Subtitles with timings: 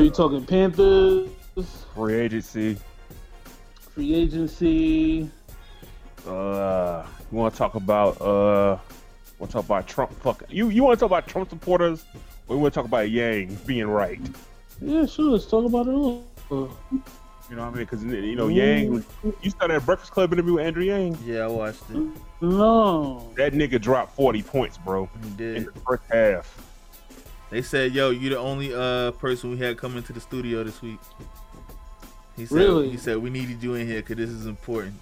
[0.00, 1.28] You say you talking Panthers,
[1.94, 2.78] Free agency.
[3.94, 5.30] free agency.
[6.26, 8.78] Uh, you want to talk about uh,
[9.38, 10.10] want to talk about Trump?
[10.22, 10.70] Fuck you.
[10.70, 12.06] You want to talk about Trump supporters,
[12.48, 14.18] or you want to talk about Yang being right?
[14.80, 15.32] Yeah, sure.
[15.32, 16.24] Let's talk about it all.
[16.48, 17.72] You know what I mean?
[17.74, 19.04] Because you know Yang.
[19.42, 21.18] You started a Breakfast Club interview with Andrew Yang.
[21.26, 22.08] Yeah, I watched it.
[22.40, 23.30] No.
[23.36, 26.69] That nigga dropped forty points, bro, He did in the first half.
[27.50, 30.80] They said, "Yo, you the only uh person we had come into the studio this
[30.82, 30.98] week."
[32.36, 32.90] He said, Really?
[32.90, 34.94] He said we needed you in here because this is important.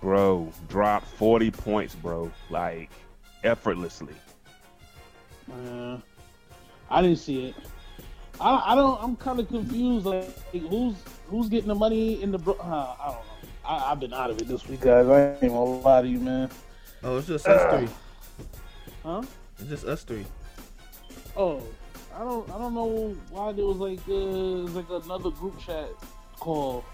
[0.00, 2.90] Bro, drop forty points, bro, like
[3.42, 4.14] effortlessly.
[5.50, 5.98] Uh,
[6.90, 7.54] I didn't see it.
[8.40, 9.02] I, I don't.
[9.02, 10.04] I'm kind of confused.
[10.04, 10.94] Like, who's
[11.28, 12.38] who's getting the money in the?
[12.38, 13.22] Bro- uh, I don't know.
[13.64, 15.08] I, I've been out of it this week, guys.
[15.08, 16.50] I ain't gonna lie to you, man.
[17.02, 17.88] Oh, it's just us three.
[19.02, 19.22] Huh?
[19.58, 20.26] It's just us three.
[21.36, 21.62] Oh,
[22.14, 22.50] I don't.
[22.50, 25.90] I don't know why there was like uh, was like another group chat
[26.40, 26.84] call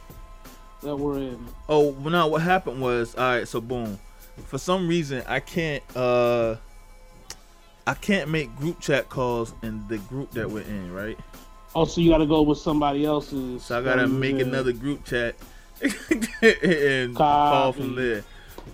[0.82, 1.46] that we're in.
[1.68, 2.26] Oh, well, no.
[2.26, 3.46] What happened was, all right.
[3.46, 3.98] So boom.
[4.46, 5.82] For some reason, I can't.
[5.96, 6.56] uh
[7.86, 11.18] I can't make group chat calls in the group that we're in, right?
[11.74, 13.64] Oh, so you got to go with somebody else's.
[13.64, 14.44] So I gotta make yeah.
[14.44, 15.34] another group chat
[16.62, 18.24] and call from there.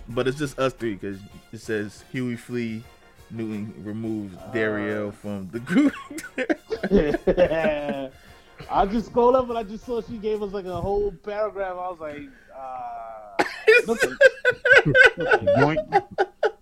[0.09, 1.19] But it's just us three because
[1.51, 2.83] it says Huey Flea
[3.31, 5.93] Newton removes Dario from the group.
[8.69, 11.77] I just scrolled up and I just saw she gave us like a whole paragraph.
[11.77, 12.23] I was like,
[12.55, 13.43] uh,
[13.87, 13.95] no,
[15.75, 16.03] thank-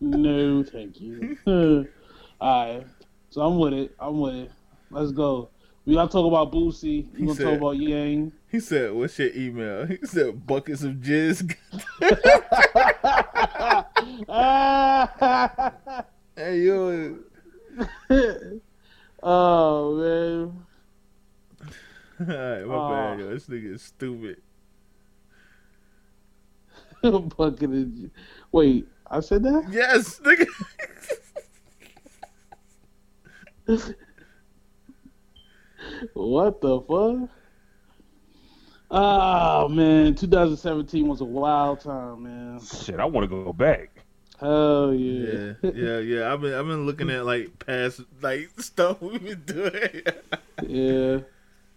[0.02, 1.38] no, thank you.
[2.40, 2.86] All right,
[3.30, 3.96] so I'm with it.
[4.00, 4.52] I'm with it.
[4.92, 5.50] Let's go.
[5.86, 7.12] We gotta talk about Boosie.
[7.14, 8.32] We gonna said- talk about Yang.
[8.52, 11.56] he said, "What's your email?" He said, "Buckets of jizz."
[16.38, 17.18] hey yo,
[19.24, 20.66] oh man.
[22.20, 22.90] Alright, my Aw.
[22.90, 23.24] bad, oh.
[23.24, 23.30] yo.
[23.34, 24.42] This nigga is stupid.
[27.38, 27.92] Bucket of,
[28.52, 29.68] wait, I said that?
[29.72, 30.46] Yes, nigga.
[36.14, 37.30] What the fuck?
[38.90, 42.60] Oh man, 2017 was a wild time, man.
[42.62, 43.97] Shit, I want to go back.
[44.40, 45.72] Hell Yeah, yeah.
[45.74, 46.34] yeah, yeah.
[46.34, 50.02] I've been, I've been looking at like past like stuff we've been doing.
[50.68, 51.20] yeah.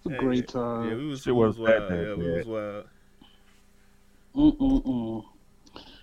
[0.03, 0.88] It's a Hey, great time.
[0.88, 1.91] Yeah, we was, Shit we was wasn't wild.
[1.91, 2.84] bad, Yeah, we was wild.
[4.37, 5.25] Mm-mm-mm.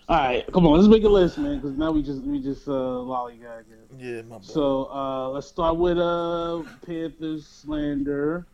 [0.10, 2.68] All right, come on, let's make a list, man, because now we just we just
[2.68, 3.78] uh lollygag here.
[3.98, 4.46] Yeah, my bad.
[4.46, 8.46] So uh let's start with uh Panthers slander.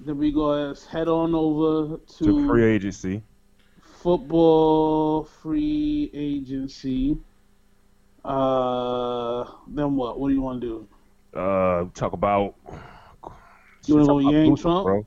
[0.00, 3.22] Then we go let's head on over to, To free agency.
[4.02, 7.16] Football free agency.
[8.24, 10.18] Uh, then what?
[10.20, 10.66] What do you want to
[11.32, 11.38] do?
[11.38, 12.54] Uh, talk about.
[13.86, 14.84] You wanna talk go Yang Boosie, Trump?
[14.84, 15.06] bro?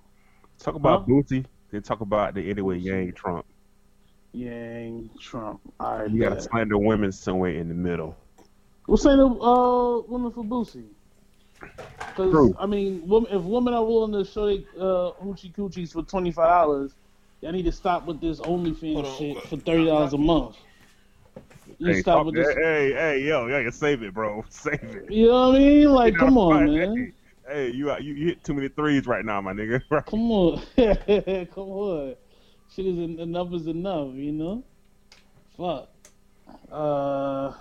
[0.60, 1.06] Talk about Huh?
[1.08, 1.46] Boosie.
[1.72, 3.46] Then talk about the anyway Yang Trump.
[4.34, 5.60] Yang Trump.
[5.80, 8.16] All right, You got to slander women somewhere in the middle.
[8.88, 10.86] What's saying the uh women for Boosie?
[12.00, 16.04] Because I mean, women, if women are willing to show they uh hoochie coochies for
[16.04, 16.96] twenty five dollars,
[17.42, 19.18] y'all need to stop with this OnlyFans Hold on.
[19.18, 20.56] shit for thirty dollars a month.
[21.80, 22.48] You Hey, stop with this.
[22.50, 24.44] hey, hey, yo, yo, you save it, bro.
[24.50, 25.12] Save it.
[25.12, 25.92] You know what I mean?
[25.92, 27.14] Like, You know, come on, right, man.
[27.48, 29.82] Hey, hey, you, you you hit too many threes right now, my nigga.
[30.08, 30.62] Come on,
[31.48, 32.16] come on.
[32.70, 34.64] Shit is en- enough is enough, you know.
[35.58, 35.90] Fuck.
[36.72, 37.54] Uh,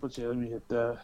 [0.00, 1.00] but yeah, let me hit that.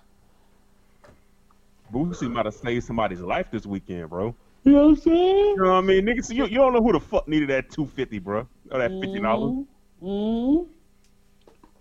[1.92, 4.34] Boosie might have saved somebody's life this weekend, bro.
[4.68, 5.46] You know what I'm saying?
[5.46, 6.30] You know what I mean, niggas?
[6.30, 9.19] You, you don't know who the fuck needed that two fifty, bro, or that fifty
[9.19, 9.64] dollars.
[10.02, 10.70] Mm-hmm.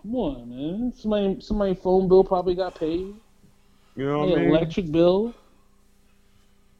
[0.00, 0.92] Come on, man.
[0.96, 3.14] Somebody, somebody phone bill probably got paid.
[3.94, 4.48] You know what I mean?
[4.48, 5.34] electric bill.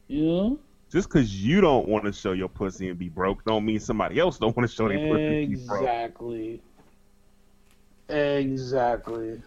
[0.07, 0.59] You know?
[0.91, 4.17] Just because you don't want to show your pussy and be broke, don't mean somebody
[4.17, 5.81] else don't want to show their pussy and be broke.
[5.83, 6.61] Exactly.
[8.09, 9.43] Exactly.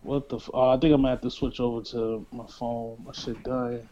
[0.00, 0.36] What the?
[0.36, 3.02] F- oh, I think I'm gonna have to switch over to my phone.
[3.04, 3.86] My shit dying.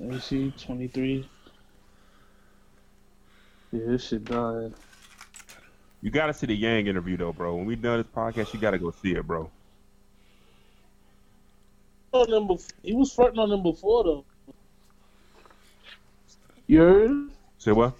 [0.00, 1.28] Let me see, 23.
[3.72, 4.74] Yeah, this shit dying.
[6.00, 7.54] You gotta see the Yang interview though, bro.
[7.54, 9.50] When we done this podcast, you gotta go see it, bro.
[12.12, 14.24] On them bef- he was flirting on them before though.
[16.66, 17.30] You heard?
[17.58, 17.94] Say what?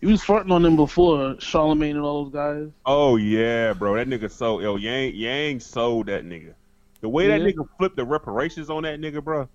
[0.00, 2.70] He was flirting on them before, Charlemagne and all those guys.
[2.84, 3.96] Oh yeah, bro.
[3.96, 4.62] That nigga sold.
[4.62, 6.52] Yo, Yang Yang sold that nigga.
[7.00, 9.48] The way that nigga flipped the reparations on that nigga, bro.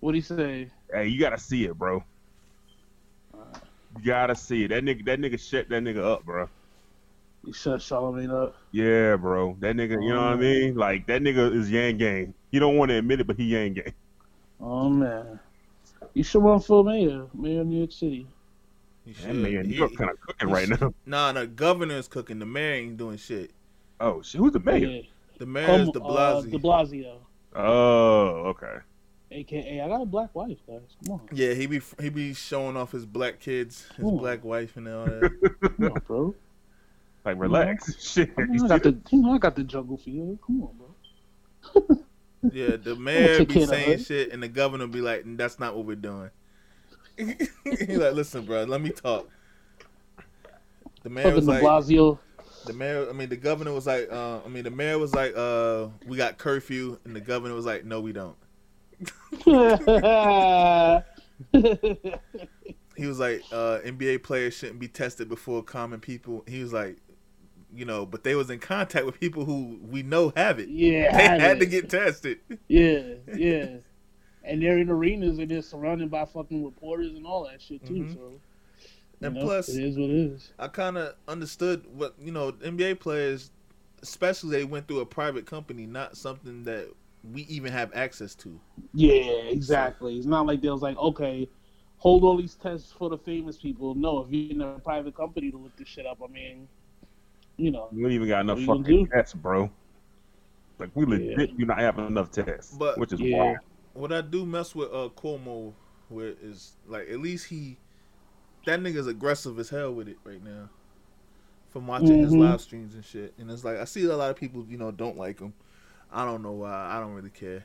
[0.00, 0.68] What'd he say?
[0.92, 2.02] Hey, you gotta see it, bro.
[3.34, 4.68] You gotta see it.
[4.68, 6.48] That nigga, that nigga shut that nigga up, bro.
[7.44, 8.54] He shut Charlemagne up.
[8.70, 9.56] Yeah, bro.
[9.60, 10.36] That nigga, you know what I Oh.
[10.36, 10.74] mean?
[10.76, 12.34] Like that nigga is Yang Gang.
[12.50, 13.92] He don't want to admit it, but he Yang Gang.
[14.60, 15.40] Oh man,
[16.14, 18.26] you should run for mayor, mayor of New York City.
[19.06, 19.36] He That should.
[19.36, 20.92] man, He- you're kind of cooking right now.
[21.06, 22.38] Nah, the governor's cooking.
[22.38, 23.50] The mayor ain't doing shit.
[24.00, 24.86] Oh shit, who's the mayor?
[24.86, 25.02] Yeah.
[25.38, 26.50] The mayor is Como- De uh, Blasio.
[26.50, 27.16] De Blasio,
[27.56, 28.76] Oh, okay.
[29.30, 30.80] Aka I got a black wife, guys.
[31.04, 34.18] Come on, yeah, he be he be showing off his black kids, his Ooh.
[34.18, 35.58] black wife, and all that.
[35.76, 36.34] come on, bro.
[37.24, 38.02] Like relax.
[38.12, 38.32] Shit.
[38.38, 40.38] I, mean, I got the, you know, I got the jungle for you.
[40.46, 41.98] Come on, bro.
[42.52, 45.96] yeah, the mayor be saying shit, and the governor be like, "That's not what we're
[45.96, 46.30] doing."
[47.16, 49.28] he like, "Listen, bro, let me talk."
[51.02, 52.18] The mayor Fucking was like, Blasio.
[52.66, 53.08] the mayor.
[53.08, 56.16] I mean, the governor was like, uh, I mean, the mayor was like, uh, "We
[56.16, 58.36] got curfew," and the governor was like, "No, we don't."
[62.96, 66.44] He was like, uh, NBA players shouldn't be tested before common people.
[66.46, 66.98] He was like,
[67.74, 70.68] you know, but they was in contact with people who we know have it.
[70.68, 71.60] yeah, They had it.
[71.60, 72.40] to get tested.
[72.68, 73.00] Yeah,
[73.34, 73.76] yeah.
[74.44, 77.94] And they're in arenas and they're surrounded by fucking reporters and all that shit too.
[77.94, 78.14] Mhm.
[78.14, 78.32] So,
[79.22, 80.52] And know, plus- it is what it is.
[80.58, 82.52] I kind of understood what you know.
[82.52, 83.50] NBA players,
[84.02, 86.88] especially they went through a private company, not something that
[87.32, 88.58] we even have access to.
[88.94, 89.12] Yeah,
[89.48, 90.16] exactly.
[90.16, 91.48] It's not like they was like, okay,
[91.98, 93.94] hold all these tests for the famous people.
[93.94, 96.66] No, if you're in a private company to look this shit up, I mean,
[97.56, 99.70] you know, We don't even got enough What you gonna fucking tests, bro.
[100.78, 103.36] Like we legit do not have enough tests, But- which is Yeah.
[103.38, 103.58] wild.
[103.92, 105.74] What I do mess with uh Cuomo
[106.08, 107.76] with is like at least he,
[108.64, 110.70] that nigga's aggressive as hell with it right now.
[111.68, 112.40] From watching his Mhm.
[112.40, 114.90] live streams and shit, and it's like I see a lot of people, you know,
[114.90, 115.52] don't like him.
[116.12, 116.88] I don't know why.
[116.96, 117.64] I don't really care,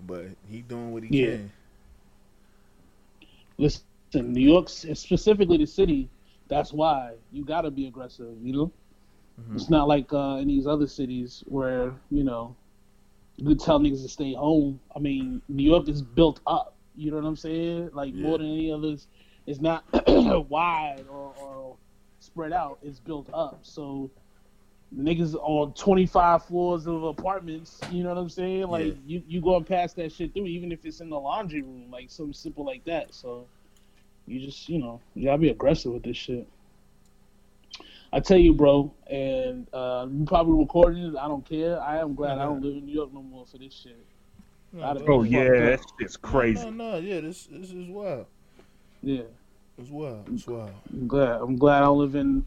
[0.00, 1.36] but he doing what he Yeah.
[1.36, 1.52] can.
[3.58, 6.10] listen, New York, specifically the city,
[6.48, 8.72] that's why you got to be aggressive, you know?
[9.38, 9.66] Mhm.
[9.66, 12.56] It's not like uh, in these other cities where, you know,
[13.36, 14.80] you tell niggas to stay home.
[14.94, 17.90] I mean, New York is built up, you know what I'm saying?
[17.92, 18.36] Like, Yeah.
[18.36, 19.08] more than any others.
[19.46, 19.84] It's not
[20.48, 21.78] wide or, or
[22.20, 23.60] spread out, it's built up.
[23.62, 24.10] So,
[24.96, 28.68] niggas on 25 floors of apartments, you know what I'm saying?
[28.68, 28.92] Like, Yeah.
[29.06, 32.10] you, you going past that shit through, even if it's in the laundry room, like
[32.10, 33.12] something simple like that.
[33.14, 33.46] So,
[34.26, 36.46] you just, you know, you gotta be aggressive with this shit.
[38.12, 41.16] I tell you, bro, and uh, you probably recording it.
[41.16, 41.80] I don't care.
[41.82, 43.98] I am glad I don't live in New York no more for this shit.
[44.72, 45.46] No, I'd- Oh Fucked yeah, up.
[45.58, 46.62] that shit's crazy.
[46.70, 48.26] No, no, yeah, this this is wild.
[49.02, 49.22] Yeah,
[49.76, 50.28] It's wild.
[50.32, 50.70] It's wild.
[50.92, 51.40] I'm glad.
[51.40, 52.46] I'm glad I don't live in.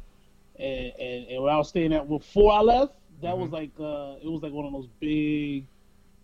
[0.59, 4.15] And, and, and where I was staying at before I left, that was like uh,
[4.21, 5.65] it was like one of those big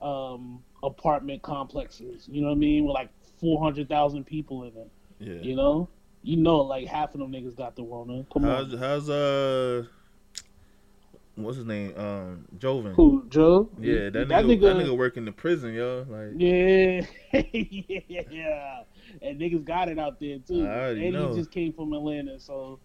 [0.01, 2.27] um, apartment complexes.
[2.29, 2.85] You know what I mean?
[2.85, 3.09] With like
[3.39, 4.91] four hundred thousand people in it.
[5.19, 5.41] Yeah.
[5.41, 5.89] You know,
[6.21, 8.25] you know, like half of them niggas got the Rona.
[8.31, 9.85] Come How's on, how's uh
[11.35, 11.97] what's his name?
[11.97, 12.93] Um Joven.
[12.93, 13.69] who Joe?
[13.79, 14.61] Yeah, that, that nigga, nigga.
[14.61, 16.05] that nigga work in the prison, yo.
[16.07, 17.05] Like Yeah,
[18.31, 18.83] yeah,
[19.21, 20.65] and niggas got it out there too.
[20.65, 21.29] And know.
[21.29, 22.79] he just came from Atlanta, so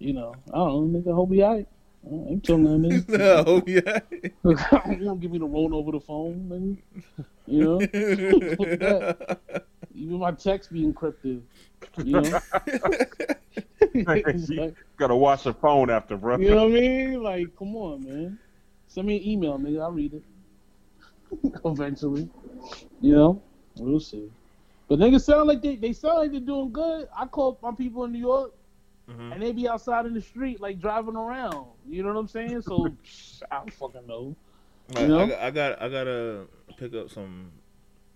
[0.00, 1.14] you know, I don't know, nigga.
[1.14, 1.68] Hope he alright.
[2.04, 3.46] I ain't telling that nigga.
[3.46, 4.00] no, yeah.
[4.98, 6.78] you don't give me the roll over the phone, nigga.
[7.46, 7.80] You know,
[9.94, 11.42] even my text be encrypted.
[12.02, 12.40] You know,
[14.06, 16.38] like- Gotta watch your phone after, bro.
[16.38, 17.22] you know what I mean?
[17.22, 18.38] Like, come on, man.
[18.88, 19.82] Send me an email, nigga.
[19.82, 20.22] I'll read it.
[21.64, 22.28] Eventually.
[23.00, 23.42] You know?
[23.76, 24.30] We'll see.
[24.88, 27.08] But niggas sound like they they sound like they're doing good.
[27.16, 28.52] I call my people in New York
[29.10, 29.32] Mhm.
[29.32, 31.66] and they be outside in the street like driving around.
[31.88, 32.62] You know what I'm saying?
[32.62, 34.36] So psh, I don't fucking know.
[34.94, 35.20] Like, You know?
[35.20, 37.50] I, got, I got I gotta pick up some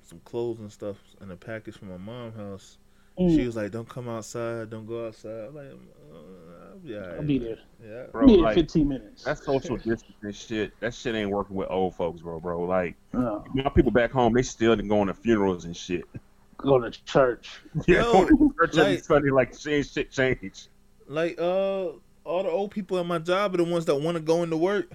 [0.03, 2.79] some clothes and stuff in a package from my mom's house.
[3.19, 4.71] Mm, She was like, "Don't come outside.
[4.71, 5.67] Don't go outside." I'm like,
[6.13, 7.59] uh, "I'll be alright." I'll be there.
[7.83, 8.07] Yeah.
[8.11, 9.23] Bro, be there like, 15 minutes.
[9.25, 12.63] that social distancing shit, that shit ain't working with old folks, bro, bro.
[12.65, 16.05] Like, No, my people back home, they still going to funerals and shit.
[16.59, 17.61] go to church.
[17.87, 20.67] Yeah, Yo, going to church every like- Sunday, like, shit, shit change.
[21.07, 21.89] Like uh,
[22.25, 24.57] all the old people at my job are the ones that want to go into
[24.57, 24.91] work.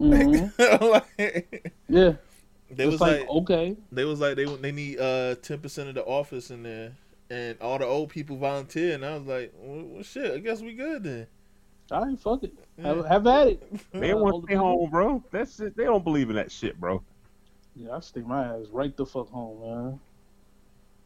[0.00, 0.52] Mhm.
[0.92, 2.12] like, Yeah.
[2.70, 3.76] they It's was like, like, okay.
[3.92, 6.92] they was like they they need uh ten percent of the office in there,
[7.30, 10.60] and all the old people volunteer, and I was like, well, well shit, I guess
[10.60, 11.26] we good then.
[11.90, 12.52] All right, fuck it.
[12.76, 12.88] Yeah.
[12.88, 13.62] Have, have at it.
[13.92, 15.22] They Uh, want to stay home, bro.
[15.30, 15.76] That's it.
[15.76, 17.02] They don't believe in that shit, bro.
[17.74, 20.00] Yeah, I stay my ass right the fuck home, man.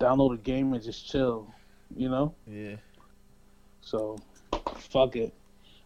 [0.00, 1.46] Download a game and just chill,
[1.96, 2.34] you know.
[2.46, 2.76] Yeah,
[3.82, 4.18] So,
[4.90, 5.34] fuck it.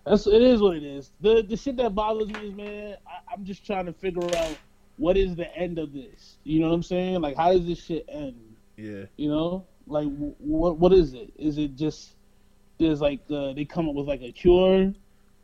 [0.06, 1.10] That's it is what it is.
[1.20, 4.56] The the shit that bothers me is, man, I, I'm just trying to figure out
[4.96, 6.38] what is the end of this.
[6.44, 7.20] You know what I'm saying?
[7.20, 8.56] Like, how does this shit end?
[8.76, 9.04] yeah.
[9.16, 10.06] You know, like
[10.38, 11.32] what what is it?
[11.36, 12.14] Is it just
[12.78, 14.92] there's like uh, they come up with like a cure,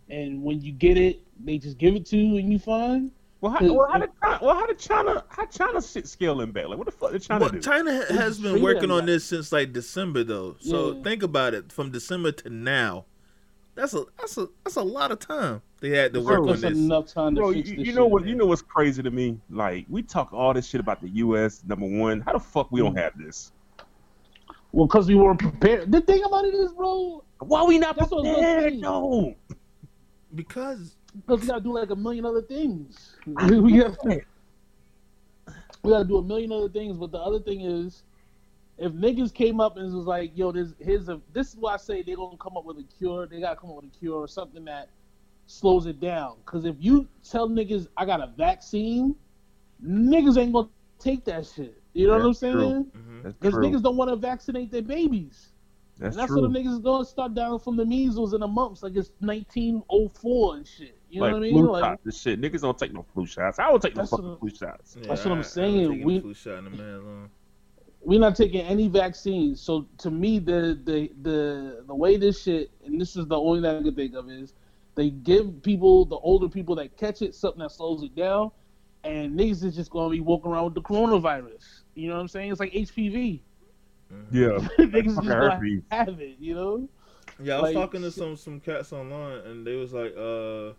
[0.08, 3.10] and when you get it, they just give it to you and you fine.
[3.42, 6.68] Well, how, well, how did China, well, how did China, how China shit scaling back?
[6.68, 7.60] Like, what the fuck did China Well, do?
[7.60, 10.54] China ha- has been working on this since like December though.
[10.60, 11.02] So Yeah.
[11.02, 13.04] think about it, from December to now,
[13.74, 16.46] that's a that's a that's a lot of time they had to Bro, work on
[16.46, 16.78] That's this.
[16.78, 18.22] enough time to Bro, fix you, this you know shit, what?
[18.22, 18.28] man.
[18.30, 19.40] You know what's crazy to me?
[19.50, 21.64] Like, we talk all this shit about the U.S.
[21.66, 22.84] Number one, how the fuck we Mm.
[22.84, 23.50] don't have this?
[24.70, 25.90] Well, because we weren't prepared.
[25.90, 28.74] The thing about it is, bro, Why we not That's what I was prepared?
[28.74, 29.34] No.
[30.34, 33.16] Because because we gotta do like a million other things.
[33.26, 34.22] we, we gotta,
[35.82, 36.96] we gotta do a million other things.
[36.96, 38.02] But the other thing is,
[38.78, 41.76] if niggas came up and was like, "Yo, this here's a this is why I
[41.76, 43.26] say they gonna come up with a cure.
[43.26, 44.88] They gotta come up with a cure or something that
[45.46, 46.36] slows it down.
[46.44, 49.14] Because if you tell niggas I got a vaccine,
[49.84, 51.80] niggas ain't gonna take that shit.
[51.92, 52.52] You know what I'm That's true.
[52.52, 52.84] saying?
[52.84, 53.22] Mm-hmm.
[53.22, 55.48] That's Because niggas don't want to vaccinate their babies.
[55.98, 56.42] That's, and that's true.
[56.42, 59.10] what the niggas is gonna start down from the measles and the mumps like it's
[59.20, 60.98] 1904 and shit.
[61.12, 61.52] You know like what I mean?
[61.52, 62.40] flu Like, shots and shit.
[62.40, 63.58] Niggas don't take no flu shots.
[63.58, 64.96] I don't take no That's fucking flu shots.
[64.98, 66.04] Yeah, That's what I'm I- I saying.
[66.04, 67.30] We- a flu shot in a man long.
[68.00, 69.60] we're not taking any vaccines.
[69.60, 73.60] So to me, the the the the way this shit, and this is the only
[73.60, 74.54] thing I can think of is
[74.94, 78.50] they give people, the older people that catch it, something that slows it down,
[79.04, 81.82] and niggas is just gonna be walking around with the coronavirus.
[81.94, 82.50] You know what I'm saying?
[82.52, 83.42] It's like HPV.
[84.10, 84.24] Mhm.
[84.32, 84.48] Yeah.
[84.78, 85.82] niggas just fucking gonna herpes.
[85.90, 86.36] have it.
[86.40, 86.88] You know?
[87.42, 90.72] Yeah, I was Like, talking to some some cats online, and they was like, uh,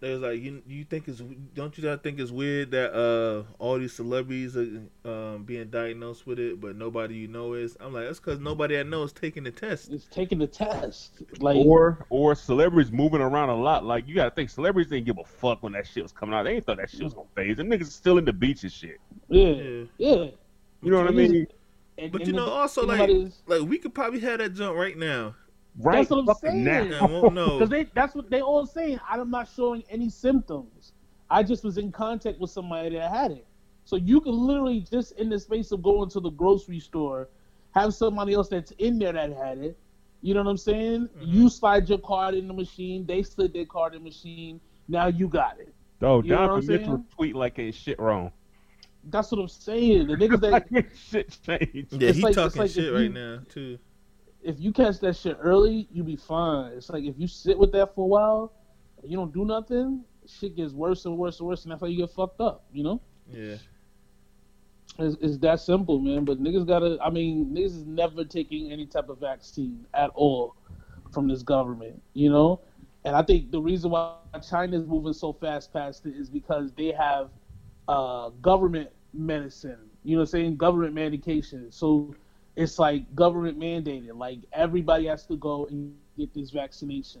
[0.00, 1.20] they was like, you you think it's
[1.54, 6.26] don't you not think it's weird that uh all these celebrities are um being diagnosed
[6.26, 7.76] with it, but nobody you know is?
[7.80, 9.90] I'm like, that's because nobody I know is taking the test.
[9.90, 11.22] It's taking the test.
[11.40, 13.84] Like or or celebrities moving around a lot.
[13.84, 16.44] Like you gotta think celebrities didn't give a fuck when that shit was coming out.
[16.44, 17.56] They ain't thought that shit was gonna phase.
[17.56, 18.98] Them niggas still in the beach and shit.
[19.28, 20.30] yeah, Yeah, yeah.
[20.80, 21.46] You know what I mean?
[21.98, 24.20] And, but and you the know, also like about it is- like we could probably
[24.20, 25.34] have that jump right now
[25.80, 26.64] Right That's what I'm saying.
[26.64, 26.82] now.
[26.82, 27.58] and won't know.
[27.58, 28.98] Because they that's what they all saying.
[29.08, 30.92] I'm not showing any symptoms.
[31.30, 33.46] I just was in contact with somebody that had it.
[33.84, 37.28] So you can literally just in the space of going to the grocery store,
[37.74, 39.78] have somebody else that's in there that had it.
[40.20, 41.08] You know what I'm saying?
[41.08, 41.24] Mm-hmm.
[41.26, 45.06] You slide your card in the machine, they slid their card in the machine, now
[45.06, 45.72] you got it.
[46.02, 48.32] Oh, You know what Donovan I'm Mitchell tweet like ain't shit wrong.
[49.04, 50.08] That's what I'm saying.
[50.08, 51.92] The niggas that like ain't shit changed.
[51.92, 53.78] yeah, it's he like- talking like shit you- right now too.
[54.48, 56.72] If you catch that shit early, you be fine.
[56.72, 58.52] It's like if you sit with that for a while,
[59.04, 61.98] you don't do nothing, shit gets worse and worse and worse, and that's how you
[61.98, 62.64] get fucked up.
[62.72, 63.00] You know,
[63.30, 63.56] Yeah,
[64.98, 66.24] it's, it's that simple, man.
[66.24, 66.96] But niggas gotta.
[67.02, 70.56] I mean, niggas is never taking any type of vaccine at all
[71.12, 72.00] from this government.
[72.14, 72.62] You know,
[73.04, 74.14] and I think the reason why
[74.48, 77.28] China is moving so fast past it is because they have
[77.86, 79.90] uh, government medicine.
[80.04, 81.70] You know, what I'm saying government medication.
[81.70, 82.14] So
[82.58, 84.16] it's like government mandated.
[84.16, 87.20] Like everybody has to go and get this vaccination.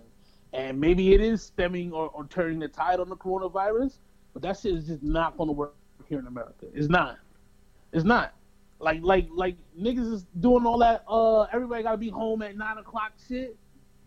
[0.52, 3.98] And maybe it is stemming or, or turning the tide on the coronavirus,
[4.32, 5.76] but that shit is just not going to work
[6.08, 6.66] here in America.
[6.74, 7.18] It's not.
[7.92, 8.34] It's not.
[8.80, 11.04] Like like like niggas is doing all that.
[11.08, 13.12] Uh, everybody got to be home at nine o'clock.
[13.28, 13.56] Shit.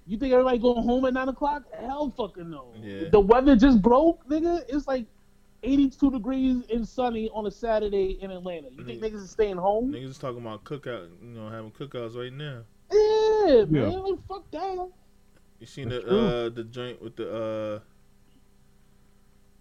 [0.08, 1.64] You think everybody going home at nine o'clock?
[1.80, 2.74] Hell, fucking no.
[2.76, 3.08] Yeah.
[3.10, 4.64] The weather just broke, nigga.
[4.68, 5.06] It's like
[5.64, 8.70] 82 degrees and sunny on a Saturday in Atlanta.
[8.72, 9.06] You think Mm.
[9.12, 9.92] niggas is staying home?
[9.92, 12.64] niggas is talking about cookout, you know, having cookouts right now.
[12.92, 13.92] Yeah, man.
[13.92, 13.98] Yeah.
[14.00, 14.90] Like, fuck that.
[15.60, 16.20] You seen That's the true.
[16.20, 17.80] uh the joint with the uh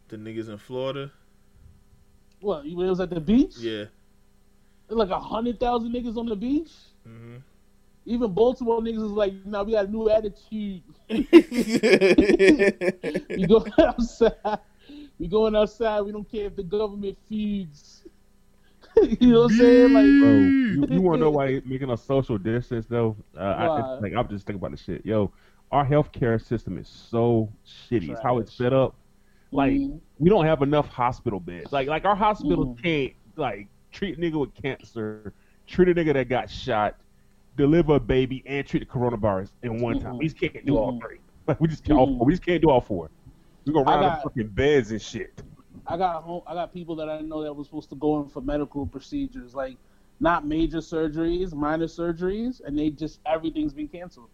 [0.08, 1.12] the niggas in Florida?
[2.40, 2.64] What?
[2.64, 3.56] You was at the beach?
[3.58, 3.84] Yeah.
[4.88, 6.72] There's like a hundred thousand niggas on the beach.
[7.04, 7.36] hmm
[8.06, 10.82] Even Baltimore niggas is like, now we got a new attitude.
[13.34, 14.32] We go outside.
[15.20, 16.00] We going outside.
[16.00, 18.04] We don't care if the government feuds.
[19.20, 19.92] you know what I'm saying?
[19.92, 23.16] Like, Bro, you, you want to know why making a social distance though?
[23.36, 25.04] Uh, I, like I'm just thinking about the shit.
[25.04, 25.30] Yo,
[25.70, 28.10] our healthcare system is so shitty.
[28.10, 28.94] It's how it's set up.
[29.52, 30.00] Like Mhm.
[30.18, 31.70] we don't have enough hospital beds.
[31.70, 32.82] Like like our hospital Mm.
[32.82, 35.34] can't like treat a nigga with cancer,
[35.66, 36.96] treat a nigga that got shot,
[37.56, 40.14] deliver a baby, and treat the coronavirus in one time.
[40.14, 40.18] Mm-mm.
[40.18, 41.00] We just can't do all Mm-mm.
[41.00, 41.18] three.
[41.46, 41.98] Like we just can't.
[41.98, 42.26] All four.
[42.26, 43.10] We just can't do all four.
[43.64, 45.42] We go I around got- the fucking beds and shit.
[45.86, 48.28] I got home, I got people that I know that was supposed to go in
[48.28, 49.76] for medical procedures, like
[50.20, 54.28] not major surgeries, minor surgeries, and they just everything's been canceled.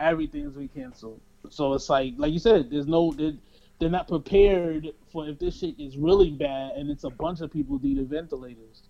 [0.00, 1.20] Everything's been canceled.
[1.48, 3.34] So it's like, like you said, there's no, they're,
[3.78, 7.52] they're not prepared for if this shit is really bad and it's a bunch of
[7.52, 8.82] people needing ventilators.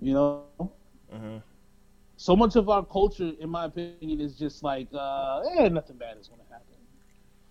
[0.00, 1.40] You know, uh-huh.
[2.16, 6.16] so much of our culture, in my opinion, is just like, uh, eh, nothing bad
[6.18, 6.69] is gonna happen,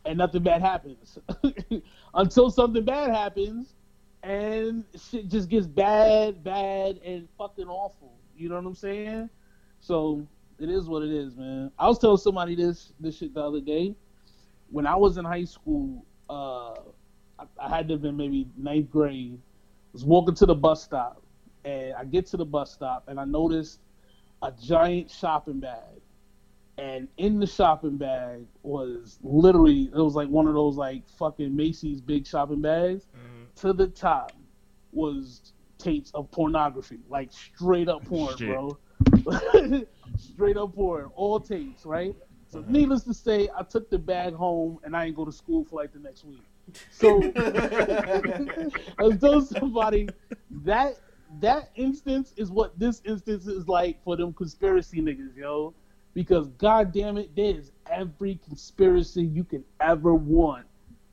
[0.06, 1.20] and nothing bad happens
[2.14, 3.76] until something bad happens,
[4.24, 8.14] and shit just gets bad, bad, and fucking awful.
[8.36, 9.30] You know what I'm saying?
[9.80, 10.28] So
[10.60, 11.72] It is what it is, man.
[11.80, 13.96] I was telling somebody this this shit the other day.
[14.70, 16.74] When I was in high school, uh,
[17.40, 19.40] I, I had to have been maybe ninth grade.
[19.40, 21.22] I was walking to the bus stop,
[21.64, 23.80] and I get to the bus stop, and I noticed
[24.42, 25.99] a giant shopping bag,
[26.80, 31.56] and in the shopping bag was literally it was like one of those like fucking
[31.56, 33.08] Macy's big shopping bags.
[33.16, 33.62] Mhm.
[33.62, 34.32] To the top
[34.92, 38.48] was tapes of pornography, like straight up porn, Shit.
[38.50, 38.78] bro.
[40.18, 42.16] straight up porn, all tapes, right?
[42.48, 45.64] So, needless to say, I took the bag home and I didn't go to school
[45.66, 46.44] for like the next week.
[46.90, 47.22] So,
[48.98, 50.10] I was telling somebody
[50.64, 50.96] that
[51.42, 55.76] that instance is what this instance is like for them conspiracy niggas, yo.
[56.14, 60.66] Because god damn it, there's every conspiracy you can ever want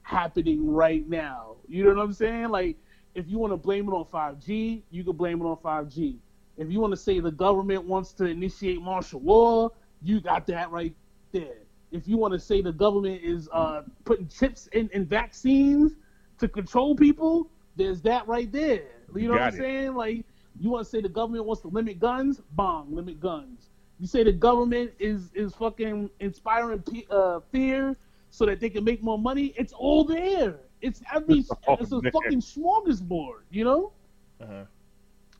[0.02, 1.56] happening right now.
[1.68, 2.48] You know what I'm saying?
[2.48, 2.76] Like,
[3.14, 6.16] if you want to blame it on 5G, you can blame it on 5G.
[6.56, 9.70] If you want to say the government wants to initiate martial law,
[10.02, 10.94] you got that right
[11.32, 11.58] there.
[11.92, 15.96] If you want to say the government is uh, putting chips in, in vaccines
[16.38, 18.88] to control people, there's that right there.
[19.14, 19.58] You know what I'm it.
[19.58, 19.94] saying?
[19.94, 20.24] Like,
[20.58, 22.40] you want to say the government wants to limit guns?
[22.52, 23.65] Bong, limit guns.
[23.98, 27.96] You say the government is is fucking inspiring pe- uh, fear
[28.30, 29.54] so that they can make more money?
[29.56, 30.56] It's all there.
[30.82, 31.44] It's every.
[31.66, 32.12] Oh, it's a man.
[32.12, 33.40] fucking smorgasbord.
[33.50, 33.92] You know.
[34.40, 34.64] Uh-huh.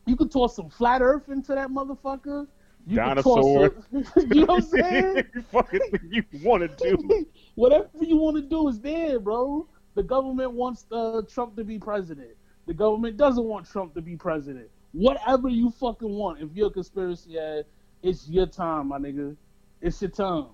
[0.07, 2.47] You could toss some flat Earth into that motherfucker.
[2.87, 3.71] You Dinosaur.
[3.71, 3.85] toss
[4.15, 5.25] some- you know what I'm saying?
[5.35, 7.27] you fucking you want to do.
[7.57, 9.67] Whatever you want to do is there, bro.
[9.97, 12.31] The government wants uh, Trump to be president.
[12.67, 14.69] The government doesn't want Trump to be president.
[14.93, 16.41] Whatever you fucking want.
[16.41, 17.67] If you're a conspiracy head,
[18.03, 19.37] it's your time, my nigga.
[19.81, 20.47] It's your time.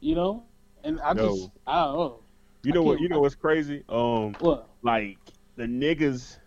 [0.00, 0.44] You know?
[0.84, 1.22] And I No.
[1.22, 2.18] just, I don't know.
[2.62, 3.00] You know what?
[3.00, 3.84] You know what's crazy?
[3.88, 4.68] Um, What?
[4.82, 5.18] like
[5.56, 6.38] the niggas.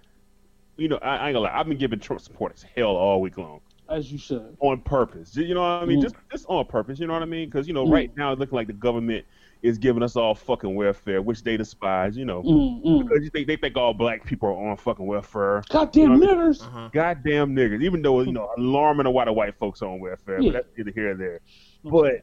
[0.78, 1.58] You know, I, I ain't gonna lie.
[1.58, 4.58] I've been giving Trump support supporters hell all week long As you should.
[4.60, 5.36] on purpose.
[5.36, 6.00] You know what I mean?
[6.00, 6.02] Mm.
[6.02, 7.00] Just just on purpose.
[7.00, 7.48] You know what I mean?
[7.48, 7.89] Because you know, Mm.
[7.89, 9.26] right now it's looking like the government
[9.65, 12.15] is giving us all fucking welfare, which they despise.
[12.15, 13.04] You know, Mm, mm.
[13.04, 15.63] because you think they think all black people are on fucking welfare.
[15.69, 16.62] Goddamn You know- niggers.
[16.62, 16.89] Uh-huh.
[16.93, 17.82] Goddamn niggas.
[17.84, 20.51] Even though you know, alarming a lot of white folks on welfare, Yeah.
[20.51, 21.39] but that's either here or there.
[21.84, 22.21] But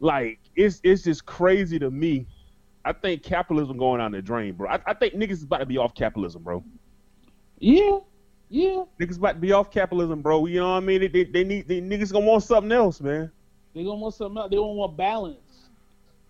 [0.00, 2.26] like, it's it's just crazy to me.
[2.84, 4.68] I think capitalism going down the drain, bro.
[4.70, 6.62] I, I think niggas is about to be off capitalism, bro.
[7.58, 7.98] Yeah.
[8.48, 8.84] Yeah.
[9.00, 10.46] Niggas about to be off capitalism, bro.
[10.46, 11.00] You know what I mean?
[11.00, 13.30] They, they, they need they niggas gonna want something else, man.
[13.74, 14.50] They gonna want something else.
[14.50, 15.45] They don't want balance.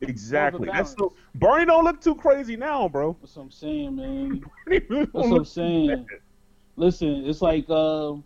[0.00, 0.68] Exactly.
[0.72, 3.16] That's so Bernie don't look too crazy now, bro.
[3.20, 4.44] That's what I'm saying, man.
[4.66, 6.06] That's what I'm saying.
[6.76, 8.24] Listen, it's like um,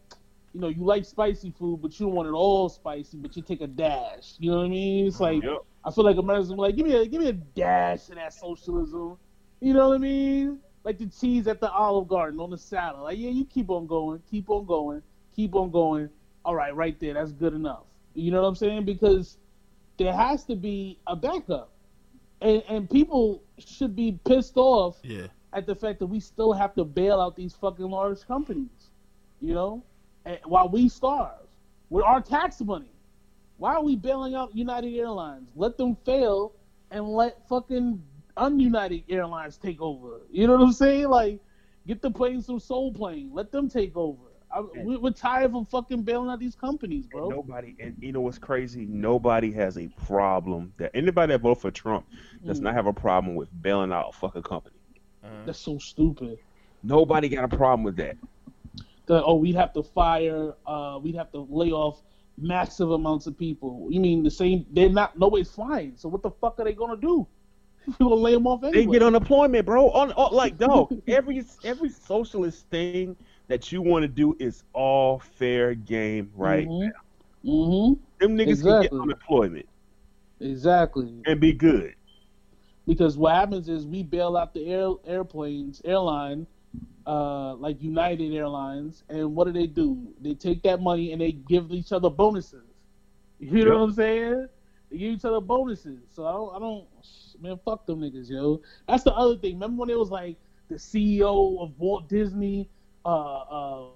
[0.53, 3.43] you know, you like spicy food, but you don't want it all spicy, but you
[3.43, 4.35] take a dash.
[4.39, 5.07] You know what I mean?
[5.07, 5.59] It's like Yep.
[5.85, 9.17] I feel like Americans like, give me a give me a dash of that socialism.
[9.61, 10.59] You know what I mean?
[10.85, 13.03] Like the cheese at the Olive Garden on the salad.
[13.03, 15.03] Like, yeah, you keep on going, keep on going,
[15.37, 16.09] keep on going.
[16.45, 17.85] All right, right there, that's good enough.
[18.15, 18.87] You know what I'm saying?
[18.87, 19.37] Because
[20.01, 21.71] there has to be a backup,
[22.41, 25.27] and and people should be pissed off Yeah.
[25.53, 28.91] at the fact that we still have to bail out these fucking large companies,
[29.43, 29.85] you know,
[30.25, 31.47] and while we starve
[31.91, 32.91] with our tax money.
[33.59, 35.51] Why are we bailing out United Airlines?
[35.55, 36.55] Let them fail
[36.91, 38.03] and let fucking
[38.39, 40.23] ununited airlines take over.
[40.31, 41.09] You know what I'm saying?
[41.11, 41.41] Like,
[41.87, 43.29] get the planes from Soul Plane.
[43.35, 44.30] Let them take over.
[44.53, 47.29] I, we, we're tired of fucking bailing out these companies, bro.
[47.29, 48.87] And nobody, and you know what's crazy?
[48.87, 52.07] Nobody has a problem that anybody that vote for Trump
[52.45, 52.65] does Mm.
[52.65, 54.77] not have a problem with bailing out a fucking company.
[55.23, 55.33] Uh-huh.
[55.47, 56.39] That's so stupid.
[56.83, 58.17] Nobody got a problem with that.
[59.07, 62.03] that oh we'd have to fire uh we'd have to lay off
[62.39, 66.31] massive amounts of people you mean the same they're not nobody's flying so what the
[66.31, 67.27] fuck are they gonna do
[67.87, 69.91] you gonna lay them off They get unemployment, bro.
[69.91, 73.17] On, on like dog, every every socialist thing
[73.51, 76.73] that you want to do is all fair game, right?
[76.73, 76.91] mm-hmm.
[77.45, 78.91] hmm Them niggas can Exactly.
[78.91, 79.69] get unemployment
[80.41, 81.95] exactly and be good.
[82.87, 86.47] because what happens is we bail out the air airplanes airline
[87.07, 91.33] uh like united airlines and what do they do they take that money and they
[91.33, 92.67] give each other bonuses
[93.39, 93.79] you know Yep.
[93.79, 94.47] what i'm saying
[94.91, 96.87] they give each other bonuses so i don't i don't
[97.41, 100.77] man fuck them niggas yo that's the other thing remember when it was like the
[100.77, 102.69] ceo of walt disney
[103.05, 103.89] uh uh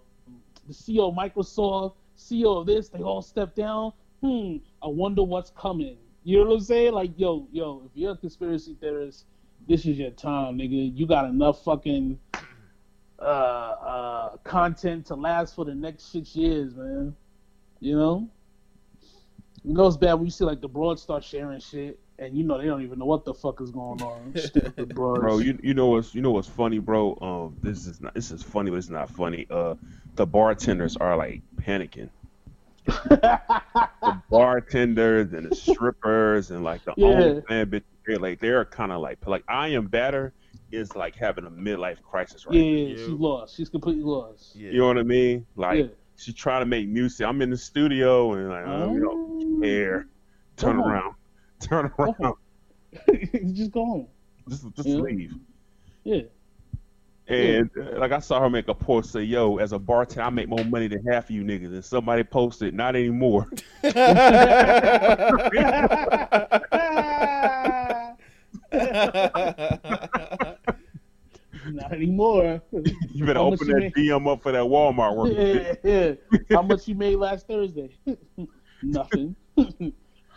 [0.67, 5.51] the ceo of microsoft ceo of this they all stepped down hmm i wonder what's
[5.51, 9.27] coming you know what i'm saying like yo yo if you're a conspiracy theorist
[9.69, 10.97] this is your time, nigga.
[10.97, 12.19] You got enough fucking
[13.19, 17.17] uh, uh, content to last for the next six years, man.
[17.81, 18.29] You know?
[19.63, 22.45] You know it's bad when you see like the broad start sharing shit and you
[22.45, 24.35] know they don't even know what the fuck is going on.
[24.37, 25.21] Stupid broads.
[25.21, 27.17] Bro, you you know what's you know what's funny, bro?
[27.21, 29.47] Um, this is not this is funny, but it's not funny.
[29.51, 29.75] Uh,
[30.15, 32.09] the bartenders are like panicking.
[32.87, 33.41] the
[34.31, 37.07] bartenders and the strippers and like the Yeah.
[37.09, 40.33] OnlyFans bitch, they're like they're kind of like like I am better
[40.71, 42.69] is like having a midlife crisis right yeah, now.
[42.69, 42.97] yeah, Yeah.
[42.97, 43.57] she's lost.
[43.57, 44.55] She's completely lost.
[44.57, 44.71] Yeah.
[44.71, 45.47] You know what I mean?
[45.57, 45.87] Like yeah.
[46.17, 47.27] she's trying to make music.
[47.27, 50.07] I'm in the studio and like oh, you know, hair,
[50.57, 50.93] turn Go home.
[50.93, 51.15] around,
[51.65, 52.35] turn around, home.
[53.55, 54.07] just go home.
[54.49, 54.97] just just Yeah.
[54.97, 55.33] leave.
[56.05, 56.23] Yeah.
[57.27, 60.31] And uh, like I saw her make a post say, "Yo, as a bartender, I
[60.31, 63.49] make more money than half of you niggas." And somebody posted, "Not anymore."
[71.67, 72.61] Not anymore.
[73.15, 75.33] You better How open you that DM up for that Walmart work.
[75.35, 76.15] yeah, yeah.
[76.57, 77.91] How much you made last Thursday?
[78.83, 79.35] Nothing.